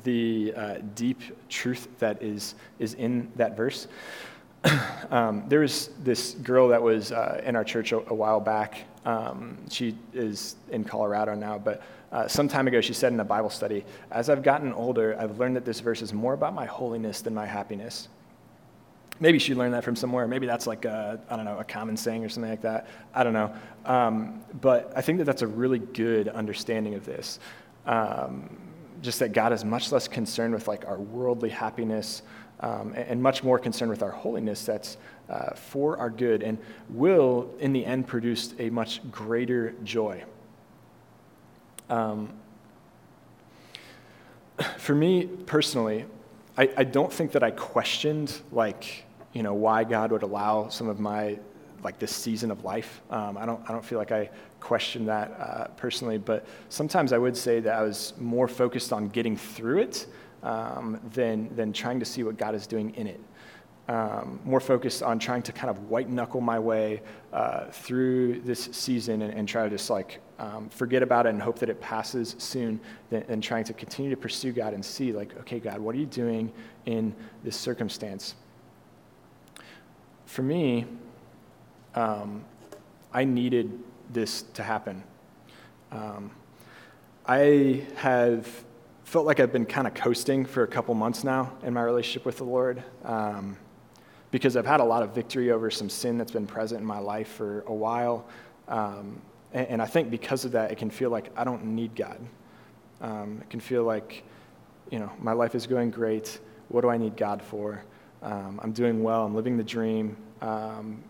the 0.03 0.53
uh, 0.55 0.75
deep 0.95 1.21
truth 1.49 1.87
that 1.99 2.21
is, 2.21 2.55
is 2.79 2.93
in 2.95 3.31
that 3.35 3.57
verse. 3.57 3.87
um, 5.11 5.43
there 5.47 5.61
was 5.61 5.89
this 6.03 6.33
girl 6.33 6.67
that 6.67 6.81
was 6.81 7.11
uh, 7.11 7.41
in 7.45 7.55
our 7.55 7.63
church 7.63 7.91
a, 7.91 7.97
a 8.09 8.13
while 8.13 8.39
back. 8.39 8.83
Um, 9.05 9.57
she 9.69 9.95
is 10.13 10.55
in 10.71 10.83
Colorado 10.83 11.33
now, 11.33 11.57
but 11.57 11.81
uh, 12.11 12.27
some 12.27 12.47
time 12.47 12.67
ago 12.67 12.81
she 12.81 12.93
said 12.93 13.13
in 13.13 13.19
a 13.19 13.25
Bible 13.25 13.49
study, 13.49 13.85
As 14.11 14.29
I've 14.29 14.43
gotten 14.43 14.73
older, 14.73 15.15
I've 15.19 15.39
learned 15.39 15.55
that 15.55 15.65
this 15.65 15.79
verse 15.79 16.01
is 16.01 16.13
more 16.13 16.33
about 16.33 16.53
my 16.53 16.65
holiness 16.65 17.21
than 17.21 17.33
my 17.33 17.45
happiness. 17.45 18.09
Maybe 19.21 19.37
she 19.37 19.53
learned 19.53 19.73
that 19.73 19.83
from 19.83 19.95
somewhere. 19.95 20.27
Maybe 20.27 20.47
that's 20.47 20.65
like 20.65 20.85
a, 20.85 21.19
I 21.29 21.35
don't 21.35 21.45
know, 21.45 21.59
a 21.59 21.63
common 21.63 21.97
saying 21.97 22.23
or 22.23 22.29
something 22.29 22.49
like 22.49 22.61
that. 22.61 22.87
I 23.13 23.23
don't 23.23 23.33
know. 23.33 23.53
Um, 23.85 24.41
but 24.61 24.93
I 24.95 25.01
think 25.01 25.17
that 25.17 25.25
that's 25.25 25.41
a 25.41 25.47
really 25.47 25.79
good 25.79 26.29
understanding 26.29 26.95
of 26.95 27.05
this. 27.05 27.39
Um, 27.85 28.49
just 29.01 29.19
that 29.19 29.33
God 29.33 29.53
is 29.53 29.63
much 29.63 29.91
less 29.91 30.07
concerned 30.07 30.53
with 30.53 30.67
like 30.67 30.85
our 30.85 30.99
worldly 30.99 31.49
happiness 31.49 32.21
um, 32.61 32.93
and, 32.95 33.21
much 33.21 33.43
more 33.43 33.57
concerned 33.57 33.89
with 33.89 34.03
our 34.03 34.11
holiness 34.11 34.65
that's 34.65 34.97
uh, 35.29 35.53
for 35.53 35.97
our 35.97 36.09
good 36.09 36.43
and 36.43 36.57
will, 36.89 37.49
in 37.59 37.71
the 37.71 37.85
end, 37.85 38.07
produce 38.07 38.53
a 38.59 38.69
much 38.69 38.99
greater 39.11 39.73
joy. 39.83 40.23
Um, 41.89 42.33
for 44.77 44.93
me 44.93 45.27
personally, 45.27 46.05
I, 46.57 46.69
I 46.77 46.83
don't 46.83 47.11
think 47.11 47.31
that 47.31 47.43
I 47.43 47.51
questioned 47.51 48.41
like 48.51 49.05
you 49.31 49.43
know 49.43 49.53
why 49.53 49.83
God 49.83 50.11
would 50.11 50.23
allow 50.23 50.69
some 50.69 50.89
of 50.89 50.99
my 50.99 51.39
like 51.83 51.99
this 51.99 52.15
season 52.15 52.51
of 52.51 52.63
life. 52.63 53.01
Um, 53.09 53.37
I 53.37 53.45
don't 53.45 53.61
I 53.69 53.71
don't 53.71 53.83
feel 53.83 53.99
like 53.99 54.11
I 54.11 54.29
question 54.59 55.05
that 55.05 55.31
uh, 55.39 55.67
personally, 55.77 56.17
but 56.17 56.45
sometimes 56.69 57.13
I 57.13 57.17
would 57.17 57.35
say 57.35 57.59
that 57.59 57.73
I 57.73 57.81
was 57.81 58.13
more 58.17 58.47
focused 58.47 58.91
on 58.93 59.09
getting 59.09 59.37
through 59.37 59.79
it 59.79 60.07
um, 60.43 60.99
than 61.13 61.53
than 61.55 61.73
trying 61.73 61.99
to 61.99 62.05
see 62.05 62.23
what 62.23 62.37
God 62.37 62.55
is 62.55 62.67
doing 62.67 62.93
in 62.95 63.07
it 63.07 63.19
um, 63.89 64.39
more 64.45 64.59
focused 64.59 65.01
on 65.01 65.17
trying 65.17 65.41
to 65.41 65.51
kind 65.51 65.71
of 65.71 65.89
white 65.89 66.09
knuckle 66.09 66.41
my 66.41 66.59
way 66.59 67.01
uh, 67.33 67.65
through 67.71 68.39
this 68.41 68.69
season 68.71 69.23
and, 69.23 69.33
and, 69.33 69.47
try 69.47 69.63
to 69.63 69.69
just 69.69 69.89
like 69.89 70.21
um, 70.37 70.69
forget 70.69 71.01
about 71.01 71.25
it 71.25 71.29
and 71.29 71.41
hope 71.41 71.57
that 71.57 71.69
it 71.69 71.81
passes 71.81 72.35
soon 72.37 72.79
than, 73.09 73.25
than, 73.25 73.41
trying 73.41 73.63
to 73.63 73.73
continue 73.73 74.11
to 74.11 74.17
pursue 74.17 74.51
God 74.51 74.75
and 74.75 74.85
see, 74.85 75.11
like, 75.11 75.35
okay, 75.39 75.59
God, 75.59 75.79
what 75.79 75.95
are 75.95 75.97
you 75.97 76.05
doing 76.05 76.51
in 76.85 77.15
this 77.43 77.57
circumstance? 77.57 78.35
For 80.27 80.43
me, 80.43 80.85
um, 81.95 82.43
I 83.13 83.25
needed 83.25 83.79
this 84.09 84.43
to 84.53 84.63
happen. 84.63 85.03
Um, 85.91 86.31
I 87.25 87.83
have 87.95 88.47
felt 89.03 89.25
like 89.25 89.39
I've 89.39 89.51
been 89.51 89.65
kind 89.65 89.87
of 89.87 89.93
coasting 89.93 90.45
for 90.45 90.63
a 90.63 90.67
couple 90.67 90.93
months 90.93 91.23
now 91.23 91.51
in 91.63 91.73
my 91.73 91.81
relationship 91.81 92.25
with 92.25 92.37
the 92.37 92.43
Lord. 92.43 92.83
Um, 93.03 93.57
because 94.31 94.55
I've 94.55 94.65
had 94.65 94.79
a 94.79 94.83
lot 94.83 95.03
of 95.03 95.15
victory 95.15 95.51
over 95.51 95.71
some 95.71 95.89
sin 95.89 96.17
that's 96.17 96.31
been 96.31 96.45
present 96.45 96.81
in 96.81 96.85
my 96.85 96.99
life 96.99 97.29
for 97.29 97.61
a 97.67 97.73
while. 97.73 98.27
Um, 98.67 99.21
and, 99.53 99.67
and, 99.67 99.81
I 99.81 99.87
think 99.87 100.11
because 100.11 100.45
of 100.45 100.51
that, 100.51 100.71
it 100.71 100.77
can 100.77 100.91
feel 100.91 101.09
like 101.09 101.31
I 101.35 101.43
don't 101.43 101.65
need 101.65 101.95
God. 101.95 102.19
Um, 103.01 103.39
it 103.41 103.49
can 103.49 103.59
feel 103.59 103.83
like, 103.83 104.23
you 104.91 104.99
know, 104.99 105.11
my 105.19 105.31
life 105.31 105.55
is 105.55 105.65
going 105.65 105.89
great. 105.89 106.39
What 106.67 106.81
do 106.81 106.89
I 106.89 106.97
need 106.97 107.17
God 107.17 107.41
for? 107.41 107.83
Um, 108.21 108.59
I'm 108.61 108.71
doing 108.71 109.01
well. 109.01 109.25
I'm 109.25 109.33
living 109.33 109.57
the 109.57 109.63
dream. 109.63 110.15
Um, 110.41 111.03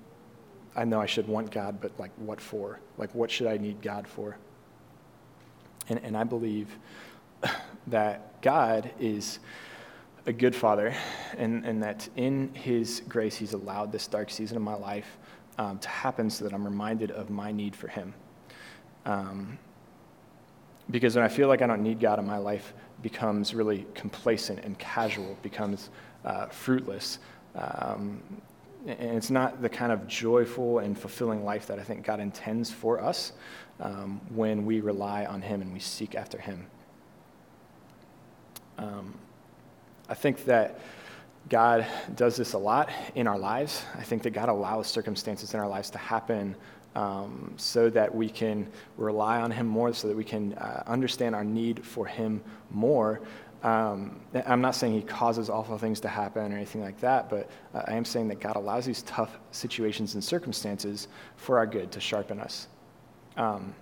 I 0.75 0.85
know 0.85 1.01
I 1.01 1.05
should 1.05 1.27
want 1.27 1.51
God, 1.51 1.79
but 1.81 1.91
like, 1.99 2.11
what 2.17 2.39
for? 2.39 2.79
Like, 2.97 3.13
what 3.15 3.31
should 3.31 3.47
I 3.47 3.57
need 3.57 3.81
God 3.81 4.07
for? 4.07 4.37
And, 5.87 5.99
and 6.03 6.15
I 6.15 6.23
believe 6.23 6.67
that 7.87 8.41
God 8.41 8.91
is 8.99 9.39
a 10.25 10.33
good 10.33 10.55
father, 10.55 10.93
and, 11.37 11.65
and 11.65 11.81
that 11.81 12.07
in 12.15 12.53
his 12.53 13.01
grace, 13.07 13.35
he's 13.35 13.53
allowed 13.53 13.91
this 13.91 14.05
dark 14.05 14.29
season 14.29 14.57
of 14.57 14.63
my 14.63 14.75
life 14.75 15.17
um, 15.57 15.79
to 15.79 15.89
happen 15.89 16.29
so 16.29 16.43
that 16.43 16.53
I'm 16.53 16.63
reminded 16.63 17.11
of 17.11 17.29
my 17.29 17.51
need 17.51 17.75
for 17.75 17.87
him. 17.87 18.13
Um, 19.05 19.57
because 20.91 21.15
when 21.15 21.23
I 21.25 21.29
feel 21.29 21.47
like 21.47 21.61
I 21.61 21.67
don't 21.67 21.83
need 21.83 21.99
God 21.99 22.19
in 22.19 22.25
my 22.25 22.37
life, 22.37 22.73
becomes 23.01 23.53
really 23.53 23.85
complacent 23.93 24.59
and 24.59 24.77
casual, 24.77 25.37
becomes 25.41 25.89
uh, 26.25 26.47
fruitless. 26.47 27.19
Um, 27.55 28.21
and 28.87 29.17
it's 29.17 29.29
not 29.29 29.61
the 29.61 29.69
kind 29.69 29.91
of 29.91 30.07
joyful 30.07 30.79
and 30.79 30.97
fulfilling 30.97 31.43
life 31.43 31.67
that 31.67 31.79
I 31.79 31.83
think 31.83 32.05
God 32.05 32.19
intends 32.19 32.71
for 32.71 33.01
us 33.01 33.33
um, 33.79 34.21
when 34.33 34.65
we 34.65 34.79
rely 34.79 35.25
on 35.25 35.41
Him 35.41 35.61
and 35.61 35.73
we 35.73 35.79
seek 35.79 36.15
after 36.15 36.37
Him. 36.37 36.65
Um, 38.77 39.13
I 40.07 40.13
think 40.13 40.45
that 40.45 40.79
God 41.49 41.85
does 42.15 42.37
this 42.37 42.53
a 42.53 42.57
lot 42.57 42.89
in 43.15 43.27
our 43.27 43.37
lives. 43.37 43.83
I 43.97 44.03
think 44.03 44.23
that 44.23 44.31
God 44.31 44.49
allows 44.49 44.87
circumstances 44.87 45.53
in 45.53 45.59
our 45.59 45.67
lives 45.67 45.89
to 45.91 45.97
happen 45.97 46.55
um, 46.95 47.53
so 47.57 47.89
that 47.89 48.13
we 48.13 48.29
can 48.29 48.67
rely 48.97 49.41
on 49.41 49.51
Him 49.51 49.67
more, 49.67 49.93
so 49.93 50.07
that 50.07 50.15
we 50.17 50.23
can 50.23 50.53
uh, 50.53 50.83
understand 50.87 51.35
our 51.35 51.43
need 51.43 51.85
for 51.85 52.05
Him 52.05 52.41
more. 52.71 53.21
Um, 53.63 54.19
I'm 54.45 54.61
not 54.61 54.75
saying 54.75 54.93
He 54.93 55.01
causes 55.01 55.49
awful 55.49 55.77
things 55.77 55.99
to 56.01 56.07
happen 56.07 56.53
or 56.53 56.55
anything 56.55 56.81
like 56.81 56.99
that, 57.01 57.29
but 57.29 57.49
uh, 57.73 57.83
I 57.85 57.93
am 57.93 58.05
saying 58.05 58.27
that 58.29 58.39
God 58.39 58.55
allows 58.55 58.85
these 58.85 59.01
tough 59.03 59.37
situations 59.51 60.13
and 60.13 60.23
circumstances 60.23 61.07
for 61.35 61.57
our 61.57 61.65
good 61.65 61.91
to 61.91 61.99
sharpen 61.99 62.39
us. 62.39 62.67
Um, 63.37 63.73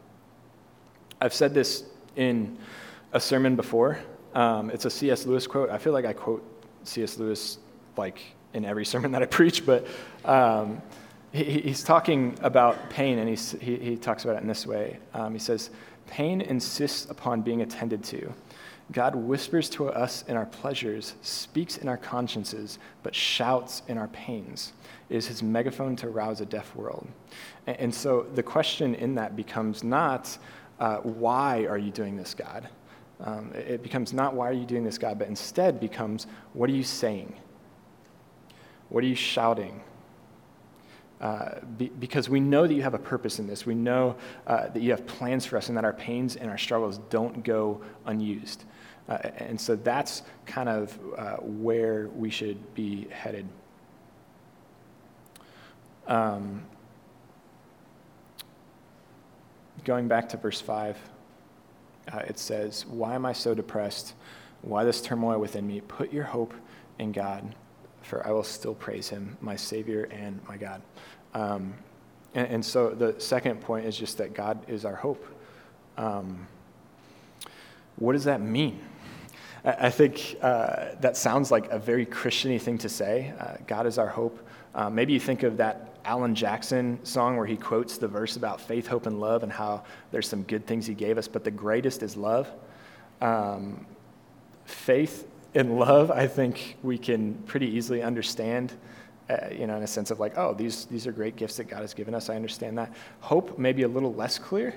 I've 1.22 1.34
said 1.34 1.54
this 1.54 1.84
in 2.16 2.58
a 3.14 3.20
sermon 3.20 3.56
before. 3.56 4.00
Um, 4.34 4.70
it's 4.70 4.86
a 4.86 4.90
C.S. 4.90 5.26
Lewis 5.26 5.48
quote. 5.48 5.70
I 5.70 5.78
feel 5.78 5.94
like 5.94 6.06
I 6.06 6.14
quote 6.14 6.44
C.S. 6.84 7.18
Lewis 7.18 7.60
like 7.98 8.22
in 8.54 8.66
every 8.66 8.86
sermon 8.94 9.12
that 9.12 9.22
I 9.22 9.26
preach, 9.26 9.66
but 9.66 9.88
um, 10.26 10.82
he, 11.32 11.44
he's 11.62 11.84
talking 11.84 12.38
about 12.42 12.90
pain, 12.90 13.20
and 13.20 13.30
he, 13.30 13.76
he 13.76 13.96
talks 13.96 14.24
about 14.24 14.38
it 14.38 14.42
in 14.42 14.48
this 14.48 14.66
way. 14.66 14.98
Um, 15.14 15.34
he 15.34 15.40
says, 15.40 15.70
Pain 16.08 16.42
insists 16.42 17.10
upon 17.10 17.42
being 17.42 17.62
attended 17.62 18.04
to. 18.06 18.34
God 18.92 19.16
whispers 19.16 19.70
to 19.72 19.90
us 19.90 20.24
in 20.28 20.38
our 20.38 20.46
pleasures, 20.46 21.16
speaks 21.22 21.78
in 21.78 21.90
our 21.90 21.98
consciences, 21.98 22.80
but 23.04 23.14
shouts 23.14 23.82
in 23.88 23.98
our 23.98 24.08
pains. 24.10 24.74
It 25.10 25.18
is 25.18 25.28
his 25.28 25.44
megaphone 25.44 25.96
to 25.98 26.10
rouse 26.10 26.40
a 26.40 26.46
deaf 26.46 26.74
world. 26.76 27.08
And, 27.66 27.78
and 27.78 27.96
so 27.96 28.26
the 28.36 28.44
question 28.44 28.96
in 28.96 29.16
that 29.16 29.36
becomes 29.36 29.84
not, 29.84 30.38
uh, 30.80 30.98
why 30.98 31.66
are 31.66 31.78
you 31.78 31.92
doing 31.92 32.16
this, 32.16 32.34
God? 32.34 32.70
Um, 33.20 33.52
it 33.54 33.84
becomes 33.84 34.14
not, 34.14 34.36
why 34.36 34.48
are 34.48 34.54
you 34.54 34.66
doing 34.66 34.84
this, 34.84 34.98
God, 34.98 35.20
but 35.20 35.28
instead 35.28 35.80
becomes, 35.80 36.28
what 36.54 36.70
are 36.70 36.74
you 36.74 36.84
saying? 36.84 37.34
What 38.90 39.04
are 39.04 39.08
you 39.08 39.16
shouting? 39.16 39.82
Uh, 41.20 41.60
be, 41.78 41.90
because 42.00 42.30
we 42.30 42.40
know 42.40 42.68
that 42.68 42.74
you 42.74 42.84
have 42.84 42.94
a 42.94 43.00
purpose 43.00 43.40
in 43.40 43.48
this. 43.48 43.66
We 43.66 43.74
know 43.74 44.16
uh, 44.46 44.68
that 44.68 44.82
you 44.82 44.92
have 44.92 45.06
plans 45.08 45.46
for 45.46 45.58
us 45.58 45.70
and 45.70 45.78
that 45.78 45.84
our 45.84 45.94
pains 45.94 46.36
and 46.36 46.50
our 46.50 46.58
struggles 46.58 47.00
don't 47.10 47.44
go 47.44 47.82
unused. 48.06 48.66
Uh, 49.10 49.18
and 49.38 49.60
so 49.60 49.76
that's 49.76 50.22
kind 50.46 50.70
of 50.70 50.98
uh, 51.18 51.38
where 51.38 52.10
we 52.10 52.30
should 52.30 52.76
be 52.76 53.08
headed. 53.10 53.48
Um, 56.08 56.64
going 59.84 60.08
back 60.08 60.30
to 60.30 60.38
verse 60.38 60.62
5 60.62 60.98
uh, 62.12 62.20
it 62.20 62.40
says, 62.40 62.86
Why 62.86 63.16
am 63.16 63.26
I 63.26 63.34
so 63.34 63.54
depressed? 63.54 64.14
Why 64.62 64.84
this 64.84 65.02
turmoil 65.02 65.40
within 65.40 65.68
me? 65.68 65.82
Put 65.82 66.14
your 66.14 66.24
hope 66.24 66.54
in 67.00 67.12
God, 67.12 67.56
for 68.08 68.26
I 68.26 68.32
will 68.32 68.44
still 68.44 68.74
praise 68.74 69.10
him, 69.10 69.38
my 69.42 69.56
Savior 69.56 70.06
and 70.06 70.40
my 70.48 70.56
God. 70.56 70.82
Um, 71.34 71.74
and, 72.34 72.48
and, 72.48 72.66
so 72.66 72.90
the 72.90 73.20
second 73.20 73.60
point 73.60 73.86
is 73.86 73.98
just 73.98 74.18
that 74.20 74.34
God 74.34 74.64
is 74.70 74.86
our 74.86 74.96
hope. 74.96 75.26
Um, 75.98 76.48
what 77.98 78.14
does 78.14 78.24
that 78.24 78.42
mean? 78.42 78.80
I, 79.66 79.88
I 79.88 79.90
think 79.90 80.38
uh, 80.42 80.96
that 81.02 81.18
sounds 81.18 81.52
like 81.52 81.70
a 81.70 81.78
very 81.78 82.06
Christiany 82.06 82.62
thing 82.62 82.78
to 82.80 82.90
say. 82.90 83.34
Uh, 83.38 83.58
God 83.68 83.86
is 83.86 83.98
our 83.98 84.08
hope. 84.08 84.40
Uh, 84.74 84.90
maybe 84.90 85.12
you 85.12 85.20
think 85.20 85.44
of 85.44 85.58
that 85.58 85.98
Alan 86.06 86.34
Jackson 86.34 87.04
song 87.04 87.36
where 87.36 87.46
he 87.46 87.58
quotes 87.58 87.98
the 87.98 88.08
verse 88.08 88.38
about 88.38 88.62
faith, 88.62 88.88
hope, 88.88 89.06
and 89.06 89.20
love 89.20 89.44
and 89.44 89.52
how 89.52 89.84
there's 90.12 90.30
some 90.30 90.44
good 90.44 90.66
things 90.66 90.86
he 90.86 90.94
gave 90.94 91.18
us, 91.18 91.28
but 91.28 91.44
the 91.44 91.52
greatest 91.52 92.04
is 92.04 92.16
love. 92.16 92.50
Um, 93.20 93.86
faith 94.64 95.28
and 95.58 95.80
love, 95.80 96.12
I 96.12 96.28
think 96.28 96.78
we 96.84 97.00
can 97.00 97.34
pretty 97.48 97.68
easily 97.68 98.04
understand, 98.04 98.74
uh, 99.28 99.48
you 99.52 99.66
know, 99.66 99.76
in 99.76 99.84
a 99.84 99.88
sense 99.88 100.12
of 100.12 100.20
like, 100.20 100.38
oh, 100.38 100.54
these, 100.54 100.86
these 100.86 101.08
are 101.08 101.12
great 101.12 101.36
gifts 101.36 101.58
that 101.58 101.66
God 101.66 101.82
has 101.82 101.96
given 101.96 102.14
us. 102.14 102.30
I 102.30 102.36
understand 102.36 102.78
that. 102.78 102.94
Hope, 103.22 103.58
maybe 103.58 103.82
a 103.82 103.88
little 103.88 104.14
less 104.14 104.38
clear. 104.38 104.76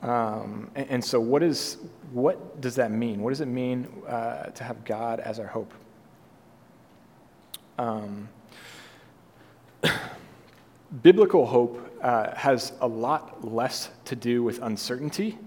Um, 0.00 0.70
and, 0.74 0.90
and, 0.90 1.04
so, 1.04 1.20
what, 1.20 1.42
is, 1.42 1.76
what 2.12 2.60
does 2.60 2.74
that 2.76 2.90
mean? 2.90 3.20
What 3.20 3.30
does 3.30 3.42
it 3.42 3.48
mean 3.48 3.86
uh, 4.08 4.44
to 4.44 4.64
have 4.64 4.82
God 4.84 5.20
as 5.20 5.38
our 5.38 5.46
hope? 5.46 5.72
Um, 7.78 8.28
biblical 11.02 11.44
hope 11.44 11.94
uh, 12.02 12.34
has 12.34 12.72
a 12.80 12.88
lot 12.88 13.46
less 13.46 13.90
to 14.06 14.16
do 14.16 14.42
with 14.42 14.62
uncertainty, 14.62 15.38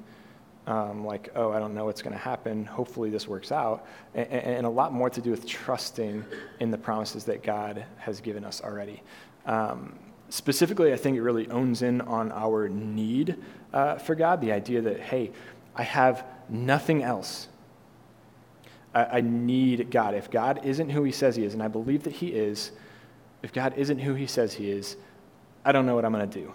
um, 0.69 1.03
like, 1.03 1.29
oh, 1.35 1.51
I 1.51 1.57
don't 1.57 1.73
know 1.73 1.85
what's 1.85 2.03
going 2.03 2.13
to 2.13 2.19
happen. 2.19 2.63
Hopefully, 2.63 3.09
this 3.09 3.27
works 3.27 3.51
out. 3.51 3.87
And, 4.13 4.27
and, 4.27 4.65
a 4.67 4.69
lot 4.69 4.93
more 4.93 5.09
to 5.09 5.19
do 5.19 5.31
with 5.31 5.47
trusting 5.47 6.23
in 6.59 6.69
the 6.69 6.77
promises 6.77 7.23
that 7.23 7.41
God 7.41 7.83
has 7.97 8.21
given 8.21 8.45
us 8.45 8.61
already. 8.61 9.01
Um, 9.47 9.97
specifically, 10.29 10.93
I 10.93 10.95
think 10.95 11.17
it 11.17 11.23
really 11.23 11.49
owns 11.49 11.81
in 11.81 12.01
on 12.01 12.31
our 12.31 12.69
need 12.69 13.35
uh, 13.73 13.95
for 13.95 14.13
God 14.13 14.41
the 14.41 14.51
idea 14.51 14.79
that, 14.81 14.99
hey, 14.99 15.31
I 15.75 15.81
have 15.81 16.23
nothing 16.49 17.01
else. 17.01 17.47
I, 18.93 19.05
I 19.05 19.21
need 19.21 19.89
God. 19.89 20.13
If 20.13 20.29
God 20.29 20.63
isn't 20.63 20.91
who 20.91 21.03
He 21.03 21.11
says 21.11 21.35
He 21.35 21.45
is, 21.45 21.55
and 21.55 21.63
I 21.63 21.67
believe 21.67 22.03
that 22.03 22.13
He 22.13 22.27
is, 22.27 22.71
if 23.41 23.51
God 23.51 23.73
isn't 23.75 23.97
who 23.97 24.13
He 24.13 24.27
says 24.27 24.53
He 24.53 24.69
is, 24.69 24.97
I 25.65 25.71
don't 25.71 25.87
know 25.87 25.95
what 25.95 26.05
I'm 26.05 26.13
going 26.13 26.29
to 26.29 26.39
do. 26.39 26.53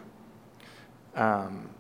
Um, 1.17 1.71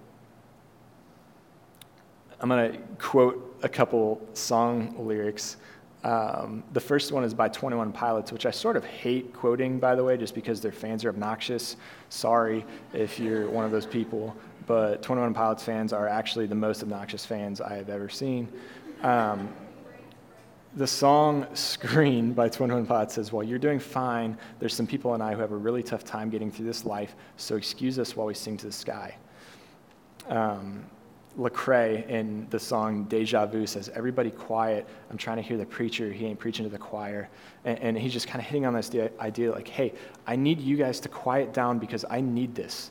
I'm 2.41 2.49
going 2.49 2.73
to 2.73 2.79
quote 2.99 3.59
a 3.62 3.69
couple 3.69 4.21
song 4.35 4.95
lyrics. 4.99 5.57
Um, 6.03 6.62
the 6.73 6.81
first 6.81 7.12
one 7.12 7.25
is 7.25 7.33
by 7.33 7.49
21 7.49 7.93
Pilots, 7.93 8.31
which 8.31 8.45
I 8.45 8.50
sort 8.50 8.76
of 8.76 8.85
hate 8.85 9.33
quoting, 9.33 9.79
by 9.79 9.95
the 9.95 10.05
way, 10.05 10.17
just 10.19 10.35
because 10.35 10.61
their 10.61 10.73
fans 10.73 11.05
are 11.05 11.09
obnoxious. 11.09 11.76
Sorry 12.11 12.64
if 12.93 13.19
you're 13.19 13.49
one 13.49 13.64
of 13.64 13.71
those 13.71 13.87
people, 13.87 14.37
but 14.67 15.03
21 15.03 15.33
Pilots 15.33 15.62
fans 15.62 15.93
are 15.93 16.07
actually 16.07 16.47
the 16.47 16.55
most 16.55 16.83
obnoxious 16.83 17.25
fans 17.25 17.61
I 17.61 17.75
have 17.76 17.88
ever 17.88 18.11
seen. 18.11 18.49
Um, 19.03 19.49
the 20.76 20.87
song 20.87 21.47
Screen 21.55 22.33
by 22.33 22.49
21 22.49 22.85
Pilots 22.85 23.14
says, 23.14 23.33
While 23.33 23.45
you're 23.45 23.59
doing 23.59 23.79
fine, 23.79 24.37
there's 24.59 24.75
some 24.75 24.87
people 24.87 25.14
and 25.14 25.23
I 25.23 25.33
who 25.33 25.41
have 25.41 25.53
a 25.53 25.57
really 25.57 25.83
tough 25.83 26.05
time 26.05 26.29
getting 26.29 26.50
through 26.50 26.67
this 26.67 26.85
life, 26.85 27.14
so 27.37 27.57
excuse 27.57 27.99
us 27.99 28.17
while 28.17 28.26
we 28.26 28.35
sing 28.35 28.57
to 28.59 28.67
the 28.67 28.73
sky. 28.73 29.17
Um, 30.29 30.85
Lecrae 31.38 32.09
in 32.09 32.47
the 32.50 32.59
song 32.59 33.05
Deja 33.05 33.47
Vu 33.47 33.67
says, 33.67 33.91
Everybody 33.95 34.31
quiet. 34.31 34.87
I'm 35.11 35.19
trying 35.19 35.37
to 35.37 35.43
hear 35.43 35.57
the 35.57 35.67
preacher. 35.67 36.12
He 36.12 36.26
ain't 36.26 36.38
preaching 36.38 36.64
to 36.64 36.71
the 36.71 36.79
choir. 36.79 37.29
And, 37.64 37.79
and 37.81 37.99
he's 37.99 38.12
just 38.12 38.29
kind 38.29 38.41
of 38.41 38.47
hitting 38.47 38.67
on 38.67 38.75
this 38.75 38.91
idea 39.19 39.53
like, 39.53 39.69
hey, 39.69 39.93
I 40.26 40.37
need 40.37 40.61
you 40.61 40.76
guys 40.76 41.00
to 41.00 41.09
quiet 41.09 41.53
down 41.53 41.79
because 41.79 42.05
I 42.09 42.21
need 42.21 42.55
this. 42.55 42.91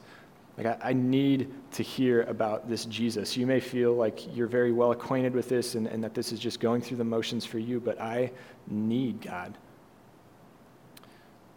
Like, 0.57 0.67
I, 0.67 0.89
I, 0.89 0.93
need 0.93 1.51
to 1.71 1.81
hear 1.81 2.23
about 2.23 2.69
this 2.69 2.85
Jesus. 2.85 3.35
You 3.35 3.47
may 3.47 3.59
feel 3.59 3.93
like 3.93 4.35
you're 4.35 4.47
very 4.47 4.71
well 4.71 4.91
acquainted 4.91 5.33
with 5.33 5.49
this 5.49 5.73
and, 5.73 5.87
and 5.87 6.03
that 6.03 6.13
this 6.13 6.31
is 6.31 6.39
just 6.39 6.59
going 6.59 6.81
through 6.81 6.97
the 6.97 7.03
motions 7.03 7.43
for 7.43 7.57
you, 7.57 7.79
but 7.79 7.99
I 7.99 8.31
need 8.67 9.21
God. 9.21 9.57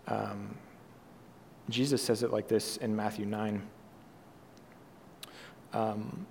Um, 0.08 0.56
Jesus 1.68 2.00
says 2.00 2.22
it 2.22 2.32
like 2.32 2.48
this 2.48 2.78
in 2.78 2.94
Matthew 2.94 3.26
9. 3.26 3.60
Um, 5.74 6.26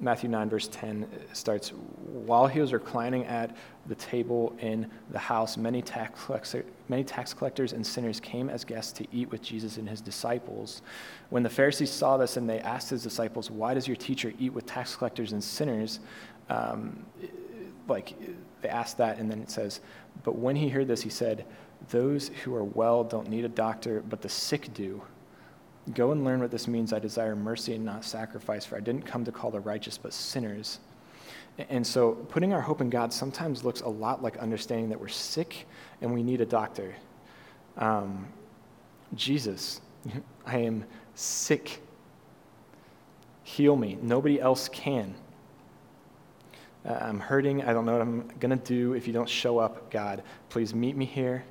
Matthew 0.00 0.28
9, 0.28 0.48
verse 0.48 0.68
10 0.68 1.08
starts 1.32 1.70
While 1.70 2.46
he 2.46 2.60
was 2.60 2.72
reclining 2.72 3.24
at 3.26 3.56
the 3.86 3.96
table 3.96 4.54
in 4.60 4.88
the 5.10 5.18
house, 5.18 5.56
many 5.56 5.82
tax, 5.82 6.54
many 6.88 7.02
tax 7.02 7.34
collectors 7.34 7.72
and 7.72 7.84
sinners 7.84 8.20
came 8.20 8.48
as 8.48 8.64
guests 8.64 8.92
to 8.92 9.06
eat 9.12 9.30
with 9.30 9.42
Jesus 9.42 9.76
and 9.76 9.88
his 9.88 10.00
disciples. 10.00 10.82
When 11.30 11.42
the 11.42 11.50
Pharisees 11.50 11.90
saw 11.90 12.16
this 12.16 12.36
and 12.36 12.48
they 12.48 12.60
asked 12.60 12.90
his 12.90 13.02
disciples, 13.02 13.50
Why 13.50 13.74
does 13.74 13.88
your 13.88 13.96
teacher 13.96 14.32
eat 14.38 14.52
with 14.52 14.66
tax 14.66 14.94
collectors 14.94 15.32
and 15.32 15.42
sinners? 15.42 15.98
Um, 16.48 17.04
like, 17.88 18.14
they 18.60 18.68
asked 18.68 18.98
that, 18.98 19.18
and 19.18 19.28
then 19.30 19.40
it 19.40 19.50
says, 19.50 19.80
But 20.22 20.36
when 20.36 20.54
he 20.54 20.68
heard 20.68 20.86
this, 20.86 21.02
he 21.02 21.10
said, 21.10 21.44
Those 21.90 22.28
who 22.44 22.54
are 22.54 22.64
well 22.64 23.02
don't 23.02 23.28
need 23.28 23.44
a 23.44 23.48
doctor, 23.48 24.04
but 24.08 24.22
the 24.22 24.28
sick 24.28 24.72
do. 24.74 25.02
Go 25.94 26.12
and 26.12 26.24
learn 26.24 26.40
what 26.40 26.50
this 26.50 26.68
means. 26.68 26.92
I 26.92 26.98
desire 26.98 27.34
mercy 27.36 27.74
and 27.74 27.84
not 27.84 28.04
sacrifice, 28.04 28.64
for 28.64 28.76
I 28.76 28.80
didn't 28.80 29.02
come 29.02 29.24
to 29.24 29.32
call 29.32 29.50
the 29.50 29.60
righteous, 29.60 29.96
but 29.96 30.12
sinners. 30.12 30.80
And 31.68 31.86
so, 31.86 32.12
putting 32.12 32.52
our 32.52 32.60
hope 32.60 32.80
in 32.80 32.90
God 32.90 33.12
sometimes 33.12 33.64
looks 33.64 33.80
a 33.80 33.88
lot 33.88 34.22
like 34.22 34.36
understanding 34.38 34.90
that 34.90 35.00
we're 35.00 35.08
sick 35.08 35.66
and 36.00 36.12
we 36.12 36.22
need 36.22 36.40
a 36.40 36.46
doctor. 36.46 36.94
Um, 37.76 38.28
Jesus, 39.14 39.80
I 40.46 40.58
am 40.58 40.84
sick. 41.14 41.82
Heal 43.42 43.76
me. 43.76 43.98
Nobody 44.02 44.40
else 44.40 44.68
can. 44.68 45.14
Uh, 46.84 46.98
I'm 47.00 47.18
hurting. 47.18 47.62
I 47.62 47.72
don't 47.72 47.86
know 47.86 47.92
what 47.92 48.02
I'm 48.02 48.28
going 48.38 48.56
to 48.56 48.64
do 48.64 48.92
if 48.92 49.06
you 49.06 49.12
don't 49.12 49.28
show 49.28 49.58
up, 49.58 49.90
God. 49.90 50.22
Please 50.48 50.74
meet 50.74 50.96
me 50.96 51.06
here. 51.06 51.44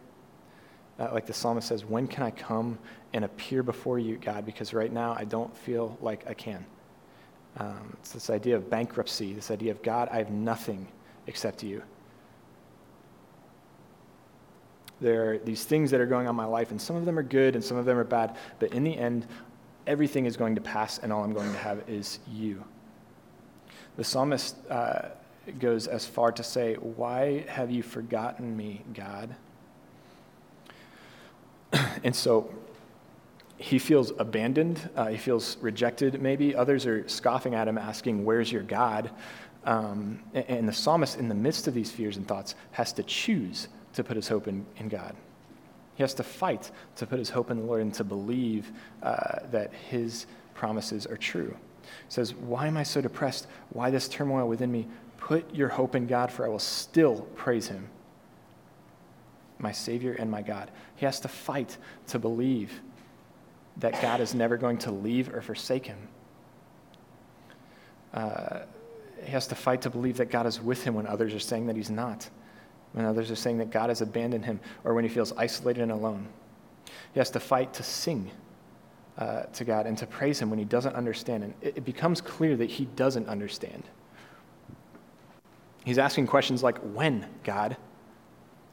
Uh, 1.00 1.10
like 1.14 1.26
the 1.26 1.34
psalmist 1.34 1.68
says, 1.68 1.86
When 1.86 2.08
can 2.08 2.24
I 2.24 2.32
come 2.32 2.78
and 3.14 3.26
appear 3.26 3.64
before 3.64 4.00
you, 4.00 4.18
God? 4.18 4.46
Because 4.46 4.74
right 4.74 4.92
now 4.92 5.16
I 5.18 5.26
don't 5.26 5.56
feel 5.56 5.98
like 6.02 6.28
I 6.28 6.34
can. 6.34 6.66
Um, 7.58 7.96
it's 8.00 8.12
this 8.12 8.30
idea 8.30 8.56
of 8.56 8.70
bankruptcy, 8.70 9.34
this 9.34 9.52
idea 9.52 9.72
of 9.72 9.82
God, 9.82 10.10
I 10.12 10.18
have 10.18 10.30
nothing 10.30 10.88
except 11.26 11.64
you. 11.64 11.82
There 15.00 15.32
are 15.32 15.38
these 15.38 15.64
things 15.64 15.92
that 15.92 16.02
are 16.02 16.06
going 16.06 16.28
on 16.28 16.32
in 16.32 16.36
my 16.36 16.46
life, 16.46 16.72
and 16.72 16.82
some 16.82 16.96
of 16.96 17.06
them 17.06 17.18
are 17.20 17.24
good 17.24 17.56
and 17.56 17.64
some 17.64 17.78
of 17.78 17.86
them 17.86 17.98
are 17.98 18.04
bad, 18.04 18.36
but 18.60 18.74
in 18.74 18.84
the 18.84 18.98
end, 18.98 19.28
everything 19.86 20.26
is 20.26 20.36
going 20.36 20.56
to 20.56 20.62
pass, 20.62 20.98
and 21.00 21.14
all 21.14 21.24
I'm 21.24 21.34
going 21.34 21.52
to 21.52 21.58
have 21.58 21.88
is 21.88 22.20
you. 22.32 22.64
The 23.96 24.04
psalmist 24.04 24.56
uh, 24.70 25.10
goes 25.60 25.88
as 25.88 26.06
far 26.06 26.32
to 26.32 26.44
say, 26.44 26.76
Why 26.76 27.46
have 27.48 27.72
you 27.72 27.84
forgotten 27.84 28.56
me, 28.56 28.84
God? 28.94 29.36
And 32.04 32.16
so 32.16 32.50
he 33.58 33.80
feels 33.80 34.12
abandoned. 34.18 34.90
Uh, 34.96 35.08
he 35.08 35.18
feels 35.18 35.58
rejected, 35.62 36.22
maybe. 36.22 36.56
Others 36.56 36.86
are 36.86 37.08
scoffing 37.08 37.56
at 37.56 37.68
him, 37.68 37.78
asking, 37.78 38.24
Where's 38.24 38.52
your 38.52 38.64
God? 38.64 39.10
Um, 39.66 40.20
and, 40.34 40.46
and, 40.48 40.70
the 40.70 40.74
psalmist, 40.74 41.18
in 41.18 41.28
the 41.28 41.36
midst 41.36 41.68
of 41.68 41.74
these 41.74 41.92
fears 41.92 42.18
and 42.18 42.28
thoughts, 42.28 42.56
has 42.72 42.94
to 42.94 43.04
choose 43.04 43.68
to 43.94 44.04
put 44.04 44.16
his 44.16 44.28
hope 44.28 44.48
in, 44.48 44.66
in 44.78 44.88
God. 44.88 45.16
He 45.96 46.04
has 46.04 46.14
to 46.16 46.24
fight 46.24 46.72
to 46.98 47.08
put 47.08 47.20
his 47.20 47.30
hope 47.30 47.52
in 47.52 47.58
the 47.58 47.66
Lord 47.66 47.82
and 47.82 47.94
to 47.96 48.04
believe 48.04 48.72
uh, 49.02 49.40
that 49.52 49.74
his 49.74 50.28
promises 50.54 51.06
are 51.08 51.18
true. 51.18 51.58
He 51.82 51.90
says, 52.10 52.34
Why 52.36 52.68
am 52.68 52.78
I 52.78 52.84
so 52.84 53.02
depressed? 53.02 53.48
Why 53.70 53.90
this 53.90 54.08
turmoil 54.08 54.48
within 54.48 54.72
me? 54.72 54.88
Put 55.18 55.54
your 55.54 55.70
hope 55.70 55.96
in 55.96 56.06
God, 56.06 56.32
for 56.32 56.46
I 56.46 56.50
will 56.50 56.60
still 56.60 57.22
praise 57.36 57.68
him 57.68 57.90
my 59.60 59.72
Savior 59.72 60.14
and 60.14 60.30
my 60.30 60.42
God. 60.42 60.72
He 60.96 61.06
has 61.06 61.20
to 61.22 61.28
fight 61.28 61.78
to 62.08 62.20
believe 62.20 62.82
that 63.78 64.02
God 64.02 64.22
is 64.22 64.34
never 64.34 64.58
going 64.58 64.78
to 64.80 64.92
leave 64.92 65.34
or 65.34 65.42
forsake 65.42 65.86
him. 65.86 65.98
Uh, 68.14 68.60
he 69.24 69.32
has 69.32 69.48
to 69.48 69.56
fight 69.56 69.82
to 69.82 69.90
believe 69.90 70.18
that 70.18 70.30
God 70.30 70.46
is 70.46 70.62
with 70.62 70.84
him 70.84 70.94
when 70.96 71.08
others 71.08 71.34
are 71.34 71.40
saying 71.40 71.68
that 71.68 71.76
he's 71.76 71.90
not, 71.90 72.30
when 72.94 73.06
others 73.06 73.30
are 73.30 73.36
saying 73.36 73.58
that 73.60 73.70
God 73.70 73.90
has 73.90 74.02
abandoned 74.02 74.46
him, 74.46 74.60
or 74.84 74.94
when 74.94 75.04
he 75.04 75.10
feels 75.10 75.34
isolated 75.34 75.82
and 75.82 75.92
alone. 75.92 76.28
He 77.14 77.20
has 77.20 77.30
to 77.32 77.40
fight 77.40 77.74
to 77.76 77.84
sing 77.84 78.32
uh, 79.18 79.44
to 79.44 79.64
God 79.64 79.88
and 79.88 79.98
to 79.98 80.08
praise 80.08 80.40
him 80.40 80.50
when 80.50 80.60
he 80.60 80.66
doesn't 80.66 80.96
understand. 80.96 81.44
And 81.44 81.54
it, 81.62 81.78
it 81.78 81.86
becomes 81.86 82.22
clear 82.22 82.56
that 82.58 82.70
he 82.70 82.86
doesn't 82.86 83.28
understand. 83.28 83.84
He's 85.84 85.98
asking 85.98 86.28
questions 86.28 86.64
like, 86.64 86.78
When, 86.80 87.26
God? 87.44 87.78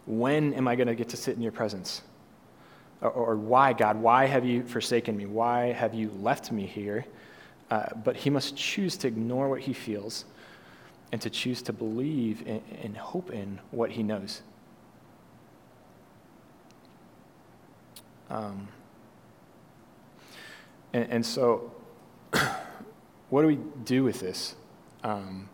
When 0.06 0.52
am 0.54 0.68
I 0.68 0.76
going 0.76 0.88
to 0.88 0.94
get 0.94 1.08
to 1.10 1.16
sit 1.16 1.36
in 1.36 1.42
your 1.42 1.52
presence? 1.52 2.02
Or, 3.00 3.10
or, 3.10 3.36
why, 3.36 3.72
God? 3.72 4.00
Why 4.00 4.26
have 4.26 4.44
you 4.44 4.62
forsaken 4.64 5.16
me? 5.16 5.26
Why 5.26 5.72
have 5.72 5.94
you 5.94 6.10
left 6.20 6.52
me 6.52 6.66
here? 6.66 7.04
Uh, 7.70 7.86
but 8.04 8.16
he 8.16 8.30
must 8.30 8.56
choose 8.56 8.96
to 8.98 9.08
ignore 9.08 9.48
what 9.48 9.60
he 9.60 9.72
feels 9.72 10.24
and 11.12 11.20
to 11.20 11.30
choose 11.30 11.62
to 11.62 11.72
believe 11.72 12.44
and 12.46 12.96
hope 12.96 13.30
in 13.30 13.60
what 13.70 13.90
he 13.90 14.02
knows. 14.02 14.42
Um, 18.30 18.68
and, 20.92 21.10
and, 21.10 21.26
so, 21.26 21.72
what 23.30 23.42
do 23.42 23.46
we 23.46 23.58
do 23.84 24.02
with 24.02 24.20
this? 24.20 24.54
Um, 25.02 25.48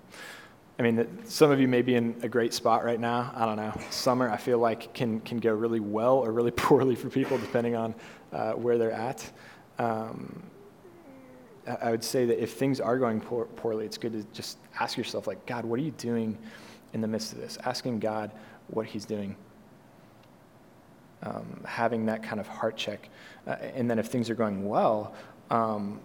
I 0.80 0.82
mean, 0.82 1.06
some 1.26 1.50
of 1.50 1.60
you 1.60 1.68
may 1.68 1.82
be 1.82 1.94
in 1.94 2.16
a 2.22 2.28
great 2.28 2.54
spot 2.54 2.86
right 2.86 2.98
now. 2.98 3.30
I 3.36 3.44
don't 3.44 3.56
know. 3.56 3.78
Summer, 3.90 4.30
I 4.30 4.38
feel 4.38 4.58
like, 4.58 4.94
can, 4.94 5.20
can 5.20 5.36
go 5.36 5.52
really 5.52 5.78
well 5.78 6.14
or 6.16 6.32
really 6.32 6.50
poorly 6.56 6.94
for 6.94 7.10
people, 7.10 7.36
depending 7.36 7.76
on 7.76 7.94
uh, 8.32 8.52
where 8.52 8.78
they're 8.78 8.90
at. 8.90 9.30
Um, 9.78 10.42
I 11.82 11.90
would 11.90 12.02
say 12.02 12.24
that 12.24 12.42
if 12.42 12.54
things 12.54 12.80
are 12.80 12.96
going 12.96 13.20
poor, 13.20 13.44
poorly, 13.44 13.84
it's 13.84 13.98
good 13.98 14.14
to 14.14 14.24
just 14.32 14.56
ask 14.80 14.96
yourself, 14.96 15.26
like, 15.26 15.44
God, 15.44 15.66
what 15.66 15.78
are 15.78 15.82
you 15.82 15.90
doing 15.90 16.38
in 16.94 17.02
the 17.02 17.08
midst 17.08 17.34
of 17.34 17.40
this? 17.40 17.58
Asking 17.66 17.98
God 17.98 18.30
what 18.68 18.86
He's 18.86 19.04
doing. 19.04 19.36
Um, 21.22 21.60
having 21.66 22.06
that 22.06 22.22
kind 22.22 22.40
of 22.40 22.48
heart 22.48 22.78
check. 22.78 23.10
Uh, 23.46 23.50
and 23.74 23.90
then 23.90 23.98
if 23.98 24.06
things 24.06 24.30
are 24.30 24.34
going 24.34 24.66
well, 24.66 25.14
um, 25.50 26.00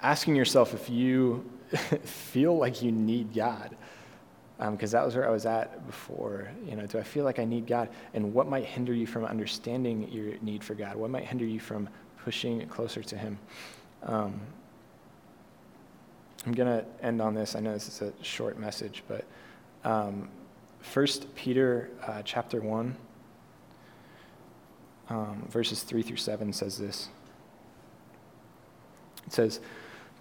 asking 0.00 0.36
yourself 0.36 0.72
if 0.72 0.88
you 0.88 1.44
feel 2.02 2.56
like 2.56 2.82
you 2.82 2.92
need 2.92 3.34
God 3.34 3.76
because 4.58 4.92
um, 4.92 4.98
that 4.98 5.06
was 5.06 5.14
where 5.14 5.26
I 5.26 5.30
was 5.30 5.46
at 5.46 5.86
before. 5.86 6.50
You 6.66 6.74
know, 6.74 6.86
do 6.86 6.98
I 6.98 7.02
feel 7.04 7.24
like 7.24 7.38
I 7.38 7.44
need 7.44 7.66
God? 7.66 7.90
And 8.12 8.34
what 8.34 8.48
might 8.48 8.64
hinder 8.64 8.92
you 8.92 9.06
from 9.06 9.24
understanding 9.24 10.10
your 10.10 10.34
need 10.40 10.64
for 10.64 10.74
God? 10.74 10.96
What 10.96 11.10
might 11.10 11.24
hinder 11.24 11.44
you 11.44 11.60
from 11.60 11.88
pushing 12.24 12.66
closer 12.66 13.02
to 13.04 13.16
Him? 13.16 13.38
Um, 14.02 14.40
I'm 16.44 16.52
going 16.52 16.68
to 16.68 16.84
end 17.04 17.22
on 17.22 17.34
this. 17.34 17.54
I 17.54 17.60
know 17.60 17.72
this 17.72 17.88
is 17.88 18.02
a 18.02 18.12
short 18.22 18.58
message, 18.58 19.04
but 19.06 19.24
um, 19.84 20.28
1 20.92 21.06
Peter 21.36 21.90
uh, 22.04 22.22
chapter 22.24 22.60
1, 22.60 22.96
um, 25.10 25.46
verses 25.50 25.84
3 25.84 26.02
through 26.02 26.16
7 26.16 26.52
says 26.52 26.78
this. 26.78 27.08
It 29.26 29.32
says, 29.32 29.60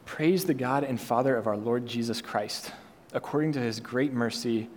Praise 0.08 0.46
the 0.46 0.54
God 0.56 0.84
and 0.84 1.00
Father 1.00 1.36
of 1.36 1.46
our 1.46 1.58
Lord 1.58 1.86
Jesus 1.86 2.22
Christ 2.22 2.72
according 3.14 3.52
to 3.54 3.60
his 3.60 3.80
great 3.80 4.14
mercy, 4.14 4.70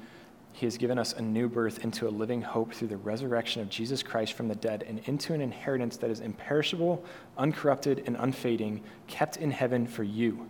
he 0.52 0.66
has 0.66 0.76
given 0.76 0.98
us 0.98 1.12
a 1.12 1.22
new 1.22 1.48
birth 1.48 1.84
into 1.84 2.08
a 2.08 2.10
living 2.10 2.42
hope 2.42 2.72
through 2.72 2.88
the 2.88 2.96
resurrection 2.96 3.62
of 3.62 3.68
Jesus 3.68 4.02
Christ 4.02 4.32
from 4.32 4.48
the 4.48 4.54
dead 4.54 4.84
and 4.88 5.00
into 5.06 5.32
an 5.34 5.40
inheritance 5.40 5.96
that 5.98 6.10
is 6.10 6.20
imperishable, 6.20 7.04
uncorrupted, 7.38 8.02
and 8.06 8.16
unfading, 8.18 8.82
kept 9.06 9.36
in 9.36 9.50
heaven 9.50 9.86
for 9.86 10.02
you, 10.02 10.48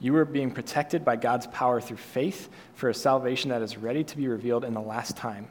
You 0.00 0.14
are 0.16 0.24
being 0.24 0.50
protected 0.50 1.04
by 1.04 1.16
God's 1.16 1.46
power 1.46 1.80
through 1.80 1.96
faith 1.96 2.50
for 2.74 2.90
a 2.90 2.94
salvation 2.94 3.48
that 3.50 3.62
is 3.62 3.78
ready 3.78 4.04
to 4.04 4.16
be 4.16 4.28
revealed 4.28 4.64
in 4.64 4.74
the 4.74 4.80
last 4.80 5.16
time. 5.16 5.48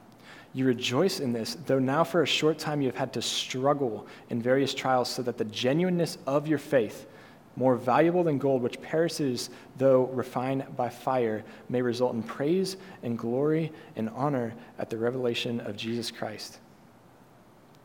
You 0.54 0.66
rejoice 0.66 1.20
in 1.20 1.34
this, 1.34 1.58
though 1.66 1.80
now 1.80 2.04
for 2.04 2.22
a 2.22 2.28
short 2.28 2.60
time 2.60 2.82
you 2.82 2.88
have 2.88 2.96
had 2.96 3.14
to 3.14 3.22
struggle 3.22 4.06
in 4.30 4.42
various 4.42 4.76
trials, 4.76 5.10
so 5.10 5.24
that 5.24 5.40
the 5.40 5.46
genuineness 5.46 6.20
of 6.28 6.48
your 6.48 6.60
faith, 6.60 7.08
more 7.56 7.76
valuable 7.76 8.24
than 8.24 8.38
gold, 8.38 8.62
which 8.62 8.82
perishes 8.82 9.50
though 9.78 10.06
refined 10.08 10.66
by 10.76 10.90
fire, 10.90 11.44
may 11.70 11.82
result 11.82 12.14
in 12.14 12.24
praise 12.24 12.78
and 13.04 13.18
glory 13.18 13.72
and 13.96 14.10
honor 14.10 14.54
at 14.80 14.90
the 14.90 14.98
revelation 14.98 15.60
of 15.62 15.76
Jesus 15.76 16.12
Christ. 16.12 16.60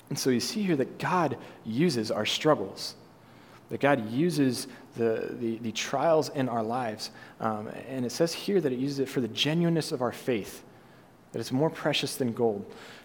And 0.09 0.19
so 0.19 0.31
you 0.31 0.41
see 0.41 0.63
here 0.63 0.77
that 0.77 0.99
God 0.99 1.37
uses 1.67 2.11
our 2.11 2.25
struggles, 2.25 2.95
that 3.69 3.81
God 3.81 4.11
uses 4.11 4.69
the, 4.97 5.37
the, 5.39 5.59
the 5.59 5.73
trials 5.73 6.31
in 6.31 6.49
our 6.49 6.63
lives. 6.63 7.11
Um, 7.41 7.69
and 7.89 8.07
it 8.07 8.11
says 8.11 8.33
here 8.33 8.61
that 8.61 8.73
it 8.73 8.79
uses 8.79 9.01
it 9.01 9.09
for 9.09 9.21
the 9.21 9.29
genuineness 9.29 9.93
of 9.93 10.01
our 10.01 10.13
faith 10.13 10.65
that 11.33 11.41
it's 11.41 11.53
more 11.53 11.71
precious 11.71 12.17
than 12.17 12.33
gold. 12.33 12.65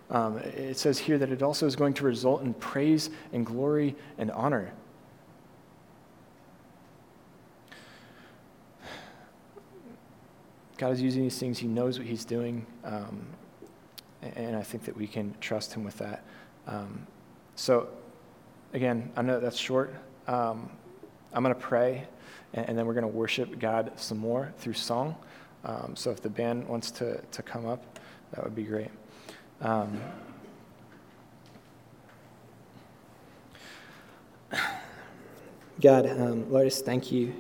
Um, 0.10 0.38
it 0.38 0.78
says 0.78 1.00
here 1.00 1.18
that 1.18 1.30
it 1.30 1.42
also 1.42 1.66
is 1.66 1.76
going 1.76 1.94
to 1.96 2.06
result 2.06 2.42
in 2.44 2.54
praise 2.54 3.10
and 3.32 3.46
glory 3.46 3.96
and 4.18 4.32
honor. 4.32 4.74
God 10.84 10.92
is 10.92 11.02
using 11.02 11.24
these 11.24 11.40
things. 11.40 11.60
He 11.60 11.68
knows 11.68 11.98
what 11.98 12.06
He's 12.06 12.26
doing. 12.26 12.66
Um, 12.84 13.26
and 14.22 14.54
I 14.58 14.64
think 14.64 14.84
that 14.84 14.98
we 14.98 15.08
can 15.08 15.34
trust 15.40 15.74
Him 15.74 15.86
with 15.86 15.98
that. 16.00 16.26
Um, 16.68 17.08
so, 17.56 17.88
again, 18.74 19.10
I 19.16 19.22
know 19.22 19.40
that's 19.40 19.56
short. 19.56 19.96
Um, 20.28 20.70
I'm 21.32 21.42
going 21.42 21.56
to 21.56 21.62
pray, 21.62 22.06
and, 22.54 22.68
and, 22.68 22.78
then 22.78 22.86
we're 22.86 22.96
going 22.96 23.04
to 23.04 23.08
worship 23.08 23.60
God 23.60 23.94
some 23.96 24.18
more 24.18 24.54
through 24.58 24.74
song. 24.74 25.16
Um, 25.64 25.96
so, 25.96 26.12
if 26.12 26.20
the 26.22 26.30
band 26.30 26.68
wants 26.68 26.92
to, 26.92 27.22
to 27.22 27.42
come 27.42 27.66
up. 27.66 27.98
That 28.34 28.44
would 28.44 28.54
be 28.54 28.64
great. 28.64 28.92
Um, 29.62 30.02
God, 35.80 36.10
um, 36.10 36.52
Lord, 36.52 36.68
just 36.68 36.84
thank 36.84 37.10
you. 37.10 37.34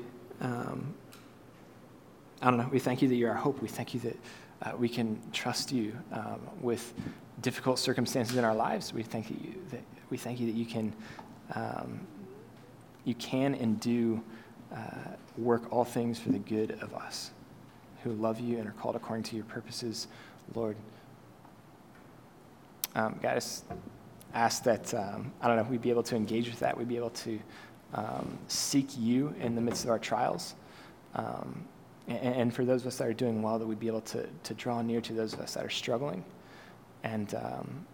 I 2.44 2.48
don't 2.48 2.58
know. 2.58 2.68
We 2.70 2.80
thank 2.80 3.02
you 3.02 3.08
that 3.08 3.16
you're 3.16 3.32
our 3.32 3.38
hope. 3.38 3.62
We 3.62 3.70
thank 3.70 3.94
you 3.94 4.02
that 4.02 4.18
uh, 4.64 4.72
we 4.78 4.90
can 4.90 5.18
trust 5.32 5.72
you 5.72 5.94
um, 6.12 6.42
with 6.60 6.94
difficult 7.42 7.80
circumstances 7.80 8.36
in 8.36 8.44
our 8.44 8.54
lives. 8.54 8.94
We 8.94 9.02
thank 9.02 9.30
you 9.30 9.56
that 9.72 9.80
we 10.10 10.18
thank 10.18 10.42
you 10.42 10.48
that 10.48 10.56
you 10.56 10.66
can 10.66 10.94
um, 11.56 12.02
you 13.06 13.16
can 13.16 13.56
and 13.56 13.80
do 13.80 14.22
uh, 14.76 14.78
work 15.38 15.72
all 15.72 15.86
things 15.86 16.20
for 16.20 16.34
the 16.34 16.40
good 16.40 16.72
of 16.82 16.94
us 16.94 17.32
who 18.04 18.12
love 18.12 18.42
you 18.42 18.58
and 18.58 18.68
are 18.68 18.74
called 18.74 18.98
according 18.98 19.24
to 19.24 19.38
your 19.38 19.46
purposes. 19.46 20.08
Lord, 20.54 20.76
um, 22.94 23.18
God, 23.22 23.32
I 23.32 23.36
just 23.36 23.64
ask 24.34 24.64
that, 24.64 24.94
um, 24.94 25.32
I 25.42 25.48
don't 25.48 25.56
know, 25.56 25.64
we'd 25.64 25.82
be 25.82 25.92
able 25.92 26.04
to 26.04 26.18
engage 26.18 26.50
with 26.50 26.60
that. 26.60 26.78
We'd 26.78 26.90
be 26.90 26.98
able 26.98 27.12
to 27.12 27.40
um, 27.94 28.38
seek 28.50 28.98
you 28.98 29.34
in 29.40 29.56
the 29.56 29.62
midst 29.62 29.86
of 29.86 29.92
our 29.92 30.00
trials. 30.00 30.56
Um, 31.16 31.66
and, 32.08 32.36
and, 32.36 32.54
for 32.54 32.66
those 32.66 32.82
of 32.82 32.88
us 32.88 32.98
that 32.98 33.08
are 33.08 33.14
doing 33.14 33.42
well, 33.42 33.58
that 33.60 33.66
we'd 33.66 33.80
be 33.80 33.88
able 33.88 34.02
to, 34.02 34.28
to 34.44 34.54
draw 34.54 34.82
near 34.82 35.00
to 35.02 35.14
those 35.14 35.34
of 35.34 35.40
us 35.40 35.54
that 35.54 35.66
are 35.66 35.70
struggling. 35.70 36.24
And, 37.04 37.34
um, 37.36 37.86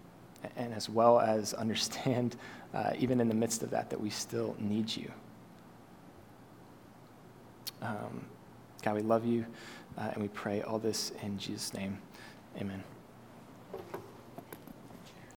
and 0.56 0.74
as 0.74 0.90
well 0.90 1.20
as 1.20 1.54
understand, 1.66 2.36
uh, 2.74 2.94
even 2.98 3.22
in 3.22 3.28
the 3.28 3.36
midst 3.36 3.64
of 3.64 3.70
that, 3.72 3.90
that 3.90 4.00
we 4.00 4.10
still 4.10 4.56
need 4.60 4.96
you. 4.96 5.12
Um, 7.82 8.26
God, 8.82 8.96
we 8.96 9.02
love 9.02 9.26
you, 9.26 9.46
uh, 9.98 10.10
and 10.14 10.22
we 10.22 10.28
pray 10.30 10.62
all 10.62 10.80
this 10.80 11.12
in 11.22 11.38
Jesus' 11.38 11.74
name. 11.74 12.00
Amen. 12.58 12.84